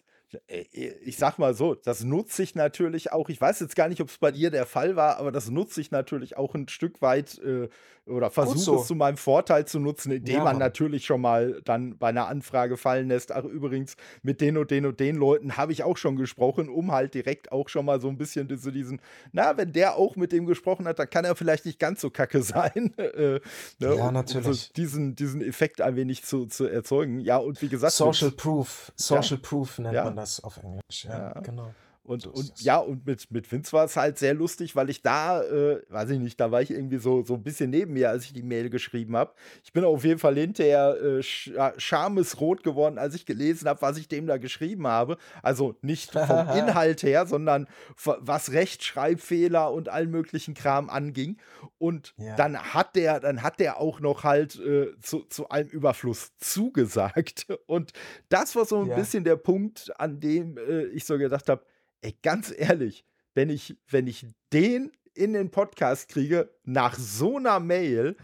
[0.49, 3.29] ich sag mal so, das nutze ich natürlich auch.
[3.29, 5.81] Ich weiß jetzt gar nicht, ob es bei dir der Fall war, aber das nutze
[5.81, 7.69] ich natürlich auch ein Stück weit äh,
[8.05, 8.81] oder versuche so.
[8.81, 12.27] es zu meinem Vorteil zu nutzen, indem Ja, man natürlich schon mal dann bei einer
[12.27, 13.31] Anfrage fallen lässt.
[13.31, 16.91] Ach, übrigens, mit den und den und den Leuten habe ich auch schon gesprochen, um
[16.91, 19.01] halt direkt auch schon mal so ein bisschen diese, diesen,
[19.33, 22.11] na, wenn der auch mit dem gesprochen hat, dann kann er vielleicht nicht ganz so
[22.11, 22.93] kacke sein.
[22.97, 23.41] äh, ne,
[23.79, 24.63] Ja, um- um natürlich.
[24.63, 27.21] So diesen, diesen Effekt ein wenig zu, zu erzeugen.
[27.21, 28.91] Ja, und wie gesagt, Social Proof.
[28.97, 30.05] Social Proof nennt Ja.
[30.05, 31.05] man das auf Englisch.
[31.05, 31.41] Ja, Ja.
[31.41, 31.75] genau.
[32.05, 35.03] Und, So und ja, und mit, mit Vince war es halt sehr lustig, weil ich
[35.03, 38.11] da, äh, weiß ich nicht, da war ich irgendwie so, so ein bisschen neben mir,
[38.11, 39.35] als ich die Mail geschrieben habe.
[39.63, 43.99] Ich bin auf jeden Fall hinterher äh, sch schamesrot geworden, als ich gelesen habe, was
[43.99, 45.17] ich dem da geschrieben habe.
[45.43, 47.69] Also nicht vom Inhalt her, sondern
[48.05, 51.37] was Rechtschreibfehler und allen möglichen Kram anging.
[51.79, 52.37] Und Ja.
[52.37, 57.47] dann hat der, dann hat der auch noch halt äh, zu, zu allem Überfluss zugesagt.
[57.67, 57.93] Und
[58.29, 58.95] das war so ein Ja.
[58.95, 61.65] bisschen der Punkt, an dem äh, ich so gedacht habe,
[62.03, 67.61] ey, ganz ehrlich, wenn ich, wenn ich den in den Podcast kriege, nach so einer
[67.61, 68.17] Mail,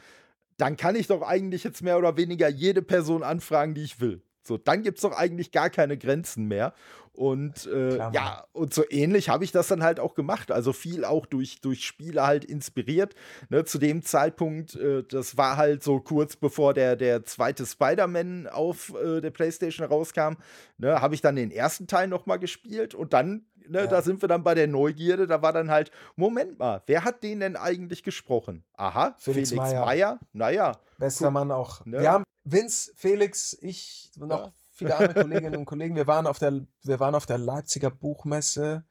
[0.57, 4.23] dann kann ich doch eigentlich jetzt mehr oder weniger jede Person anfragen, die ich will.
[4.43, 6.75] So, dann gibt es doch eigentlich gar keine Grenzen mehr.
[7.13, 8.13] Und äh, Mann.
[8.13, 10.53] ja, und so ähnlich habe ich das dann halt auch gemacht.
[10.53, 13.15] Also viel auch durch, durch Spiele halt inspiriert.
[13.51, 18.47] Ne, zu dem Zeitpunkt, äh, das war halt so kurz bevor der, der zweite Spider-Man
[18.47, 20.35] auf äh, der Playstation rauskam,
[20.79, 23.87] ne, habe ich dann den ersten Teil noch mal gespielt und dann, ne, Ja.
[23.87, 27.23] da sind wir dann bei der Neugierde, da war dann halt, Moment mal, wer hat
[27.23, 28.65] den denn eigentlich gesprochen?
[28.75, 29.85] Aha, Felix Felix, Meyer.
[29.85, 30.19] Meyer.
[30.33, 31.85] Naja, Bester Mann auch.
[31.87, 32.01] Ne?
[32.01, 34.53] Wir haben Vince, Felix, ich und noch Ja.
[34.73, 35.95] viele andere Kolleginnen und Kollegen.
[35.97, 38.85] Wir waren auf der, wir waren auf der Leipziger Buchmesse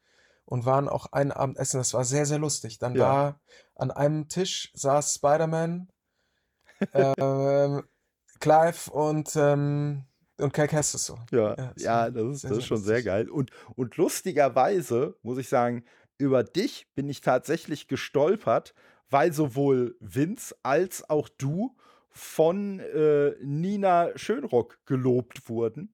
[0.46, 1.78] und waren auch einen Abend essen.
[1.80, 2.80] Das war sehr, sehr lustig.
[2.80, 3.06] Dann Ja.
[3.06, 3.40] war
[3.76, 5.90] an einem Tisch saß Spider-Man,
[6.94, 7.84] ähm,
[8.40, 10.06] Clive und, ähm,
[10.40, 11.18] und Kai Kestis so.
[11.32, 13.30] Ja, Ja, das ja, das ist, sehr, das ist schon sehr geil.
[13.30, 15.84] Und, und lustigerweise muss ich sagen,
[16.18, 18.74] über dich bin ich tatsächlich gestolpert,
[19.10, 21.76] weil sowohl Vince als auch du
[22.10, 25.94] von äh, Nina Schönrock gelobt wurden.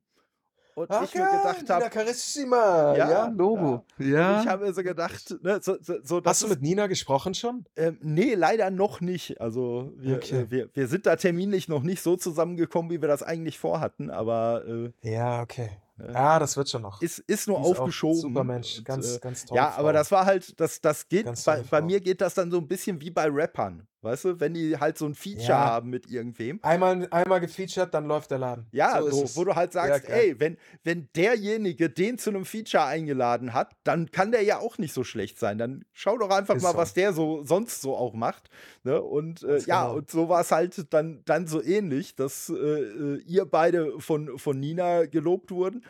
[0.75, 2.95] Und ich mir gedacht Nina habe, Carissima.
[2.95, 3.83] Ja, Ja, Logo.
[3.99, 4.41] Ja.
[4.41, 7.65] ich habe mir so gedacht, ne, so, so, so Hast du mit Nina gesprochen schon?
[7.75, 9.39] ähm, nee, leider noch nicht.
[9.39, 10.41] Also wir, Okay.
[10.41, 14.09] äh, wir, wir sind da terminlich noch nicht so zusammengekommen, wie wir das eigentlich vorhatten,
[14.09, 15.69] aber äh, Ja, okay.
[15.99, 16.11] Ja.
[16.11, 17.01] Ja, das wird schon noch.
[17.03, 18.19] ist, ist nur ist aufgeschoben.
[18.19, 19.55] Super Mensch, Und, ganz, äh, ganz toll.
[19.57, 21.85] Ja, aber das war halt, das, das geht, Ganz bei, bei Frau.
[21.85, 24.97] mir geht das dann so ein bisschen wie bei Rappern, weißt du, wenn die halt
[24.97, 25.59] so ein Feature Ja.
[25.65, 26.59] haben mit irgendwem.
[26.63, 28.65] Einmal, einmal gefeatured, dann läuft der Laden.
[28.71, 30.19] Ja, so so, wo du halt sagst, geil.
[30.29, 34.79] ey, wenn, wenn derjenige den zu einem Feature eingeladen hat, dann kann der ja auch
[34.79, 35.59] nicht so schlecht sein.
[35.59, 36.77] Dann schau doch einfach Ist mal, so.
[36.77, 38.49] was der so sonst so auch macht.
[38.83, 38.99] Ne?
[38.99, 39.97] Und äh, Ganz ja, genau.
[39.97, 44.39] und so war es halt dann, dann so ähnlich, dass äh, äh, ihr beide von,
[44.39, 45.82] von Nina gelobt wurden.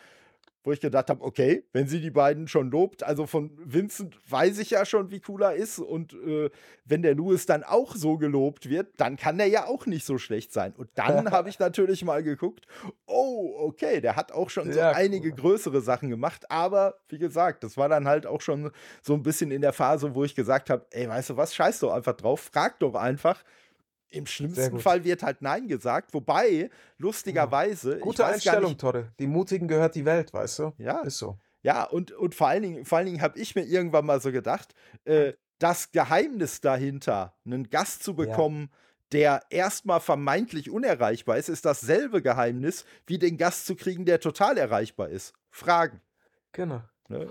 [0.65, 4.59] Wo ich gedacht habe, okay, wenn sie die beiden schon lobt, also von Vincent weiß
[4.59, 5.77] ich ja schon, wie cool er ist.
[5.79, 6.49] Und äh,
[6.85, 10.17] wenn der Louis dann auch so gelobt wird, dann kann der ja auch nicht so
[10.17, 10.73] schlecht sein.
[10.77, 12.65] Und dann habe ich natürlich mal geguckt,
[13.05, 15.35] oh, okay, der hat auch schon so Ja, einige cool.
[15.35, 16.49] größere Sachen gemacht.
[16.49, 20.15] Aber wie gesagt, das war dann halt auch schon so ein bisschen in der Phase,
[20.15, 23.43] wo ich gesagt habe, ey, weißt du was, scheiß doch einfach drauf, frag doch einfach.
[24.13, 24.79] Im schlimmsten.
[24.79, 26.13] Fall wird halt Nein gesagt.
[26.13, 29.11] Wobei, lustigerweise, ich Gute Einstellung, nicht, Torre.
[29.17, 30.73] Die Mutigen gehört die Welt, weißt du?
[30.77, 31.01] Ja.
[31.01, 31.37] Ist so.
[31.63, 34.31] ja, und, und vor allen Dingen, vor allen Dingen habe ich mir irgendwann mal so
[34.31, 38.69] gedacht, äh, das Geheimnis dahinter, einen Gast zu bekommen,
[39.11, 44.57] der erstmal vermeintlich unerreichbar ist, ist dasselbe Geheimnis, wie den Gast zu kriegen, der total
[44.57, 45.33] erreichbar ist.
[45.49, 46.01] Fragen.
[46.51, 46.81] Genau.
[47.19, 47.27] Ne?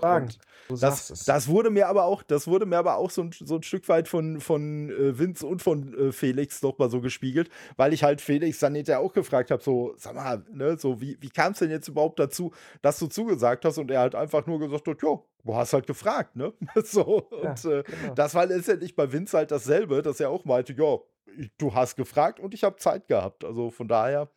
[0.81, 3.63] Das, das wurde mir aber auch, das wurde mir aber auch so ein, so ein
[3.63, 7.91] Stück weit von, von äh, Vince und von äh, Felix doch mal so gespiegelt, weil
[7.93, 11.29] ich halt Felix dann hinterher auch gefragt habe, so, sag mal, ne, so, wie, wie
[11.29, 12.51] kam es denn jetzt überhaupt dazu,
[12.81, 13.77] dass du zugesagt hast?
[13.77, 16.53] Und er halt einfach nur gesagt hat, jo, du hast halt gefragt, ne?
[16.83, 18.13] so, Ja, und äh, genau.
[18.15, 20.97] das war letztendlich bei Vince halt dasselbe, dass er auch meinte, ja,
[21.37, 23.43] ich- du hast gefragt und ich habe Zeit gehabt.
[23.43, 24.29] Also von daher.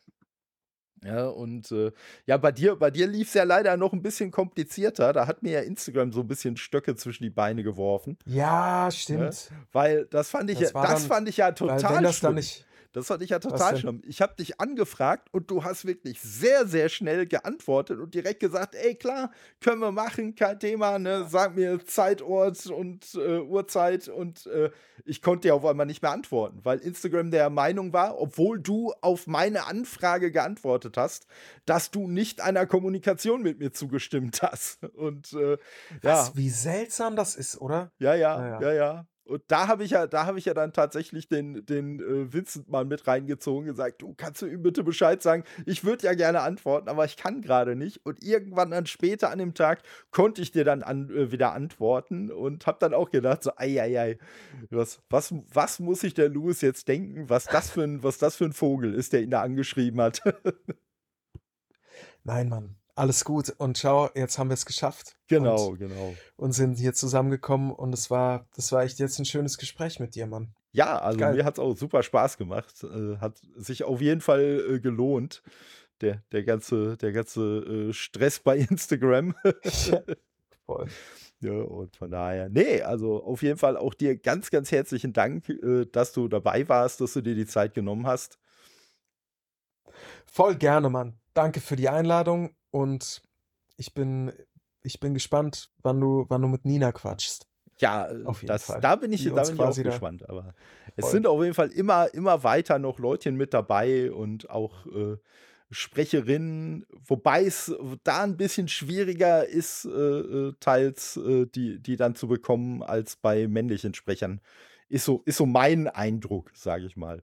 [1.05, 1.93] Ja, und äh,
[2.27, 5.13] ja, bei dir, bei dir lief es ja leider noch ein bisschen komplizierter.
[5.13, 8.17] Da hat mir ja Instagram so ein bisschen Stöcke zwischen die Beine geworfen.
[8.25, 9.51] Ja, stimmt.
[9.73, 12.31] Weil das fand ich, Das ja, das dann- fand ich ja total wenn das dann
[12.33, 12.35] schlimm.
[12.37, 12.67] nicht.
[12.97, 14.01] Das fand ich ja total schlimm.
[14.07, 18.75] Ich habe dich angefragt und du hast wirklich sehr, sehr schnell geantwortet und direkt gesagt,
[18.75, 21.27] ey, klar, können wir machen, kein Thema, ne?
[21.29, 24.71] Sag mir Zeitort und äh, Uhrzeit und äh,
[25.05, 28.95] ich konnte ja auf einmal nicht mehr antworten, weil Instagram der Meinung war, obwohl du
[29.03, 31.27] auf meine Anfrage geantwortet hast,
[31.67, 34.83] dass du nicht einer Kommunikation mit mir zugestimmt hast.
[34.95, 35.59] Und äh, ja,
[36.01, 37.93] Was, wie seltsam das ist, oder?
[37.99, 39.07] ja, ja, Ja, ja, ja.
[39.27, 42.69] Und da habe ich ja, da habe ich ja dann tatsächlich den, den äh, Vincent
[42.69, 45.45] mal mit reingezogen, gesagt, du kannst du ihm bitte Bescheid sagen.
[45.65, 48.05] Ich würde ja gerne antworten, aber ich kann gerade nicht.
[48.07, 52.31] Und irgendwann dann später an dem Tag konnte ich dir dann an, äh, wieder antworten
[52.31, 54.19] und habe dann auch gedacht, so, ei, ei, ei,
[54.71, 58.37] was, was, was muss sich der Louis jetzt denken, was das für ein, was das
[58.37, 60.23] für ein Vogel ist, der ihn da angeschrieben hat.
[62.25, 62.77] Nein, Mann.
[62.97, 63.55] Alles gut.
[63.59, 65.17] Und schau, jetzt haben wir es geschafft.
[65.29, 66.15] Genau, und, genau.
[66.37, 70.15] Und sind hier zusammengekommen und es war, das war echt jetzt ein schönes Gespräch mit
[70.15, 70.55] dir, Mann.
[70.73, 71.35] Ja, also Geil.
[71.35, 72.83] mir hat es auch super Spaß gemacht.
[72.85, 75.43] Äh, hat sich auf jeden Fall äh, gelohnt.
[76.01, 79.35] Der, der ganze, der ganze äh, Stress bei Instagram.
[79.45, 80.03] ja,
[80.65, 80.89] voll.
[81.41, 85.47] Ja, und von daher, nee, also auf jeden Fall auch dir ganz, ganz herzlichen Dank,
[85.51, 88.39] äh, dass du dabei warst, dass du dir die Zeit genommen hast.
[90.25, 91.21] Voll gerne, Mann.
[91.35, 93.23] Danke für die Einladung und
[93.79, 94.33] ich bin,
[94.83, 97.47] ich bin gespannt, wann du, wann du mit Nina quatschst.
[97.79, 98.13] Ja,
[98.43, 100.29] das, da bin ich, da bin ich auch gespannt.
[100.29, 100.55] Aber
[100.95, 105.17] es sind auf jeden Fall immer, immer weiter noch Leutchen mit dabei und auch äh,
[105.71, 107.75] Sprecherinnen, wobei es
[108.05, 113.17] da ein bisschen schwieriger ist, äh, äh, teils äh, die, die dann zu bekommen, als
[113.17, 114.41] bei männlichen Sprechern.
[114.89, 117.23] Ist so, ist so mein Eindruck, sage ich mal.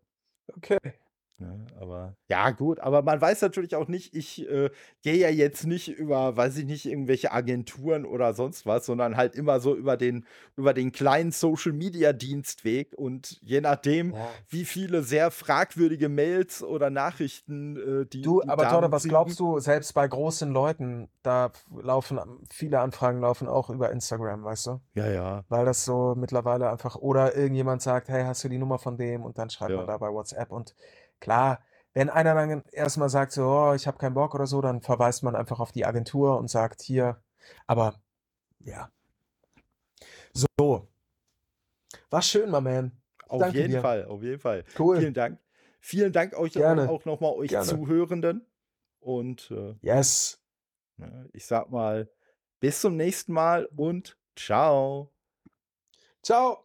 [0.55, 0.77] Okay.
[1.39, 4.69] Ne, aber ja, gut, aber man weiß natürlich auch nicht, ich äh,
[5.01, 9.35] gehe ja jetzt nicht über, weiß ich nicht, irgendwelche Agenturen oder sonst was, sondern halt
[9.35, 14.29] immer so über den, über den kleinen Social Media Dienstweg und je nachdem, ja.
[14.47, 18.21] wie viele sehr fragwürdige Mails oder Nachrichten, äh, die.
[18.21, 21.51] Du, die aber Tode, was glaubst du, selbst bei großen Leuten, da
[21.81, 22.19] laufen
[22.51, 24.81] viele Anfragen laufen auch über Instagram, weißt du?
[24.93, 25.43] Ja, ja.
[25.49, 29.23] Weil das so mittlerweile einfach, oder irgendjemand sagt, hey, hast du die Nummer von dem?
[29.23, 29.77] Und dann schreibt ja.
[29.77, 30.75] man da bei WhatsApp und
[31.23, 31.63] Klar,
[31.93, 35.23] wenn einer dann erstmal sagt, so, oh, ich habe keinen Bock oder so, dann verweist
[35.23, 37.23] man einfach auf die Agentur und sagt, hier,
[37.65, 37.95] aber
[38.59, 38.91] ja.
[40.33, 40.89] So.
[42.09, 42.91] War schön, my man.
[43.29, 43.81] Auf Danke jeden dir.
[43.81, 44.65] Fall, auf jeden Fall.
[44.77, 44.99] Cool.
[44.99, 45.39] Vielen Dank.
[45.79, 46.89] Vielen Dank euch Gerne.
[46.89, 47.67] auch nochmal euch Gerne.
[47.67, 48.45] Zuhörenden.
[48.99, 50.41] Und äh, yes.
[50.97, 52.09] Ne, ich sag mal,
[52.59, 55.13] bis zum nächsten Mal und ciao.
[56.21, 56.62] Ciao.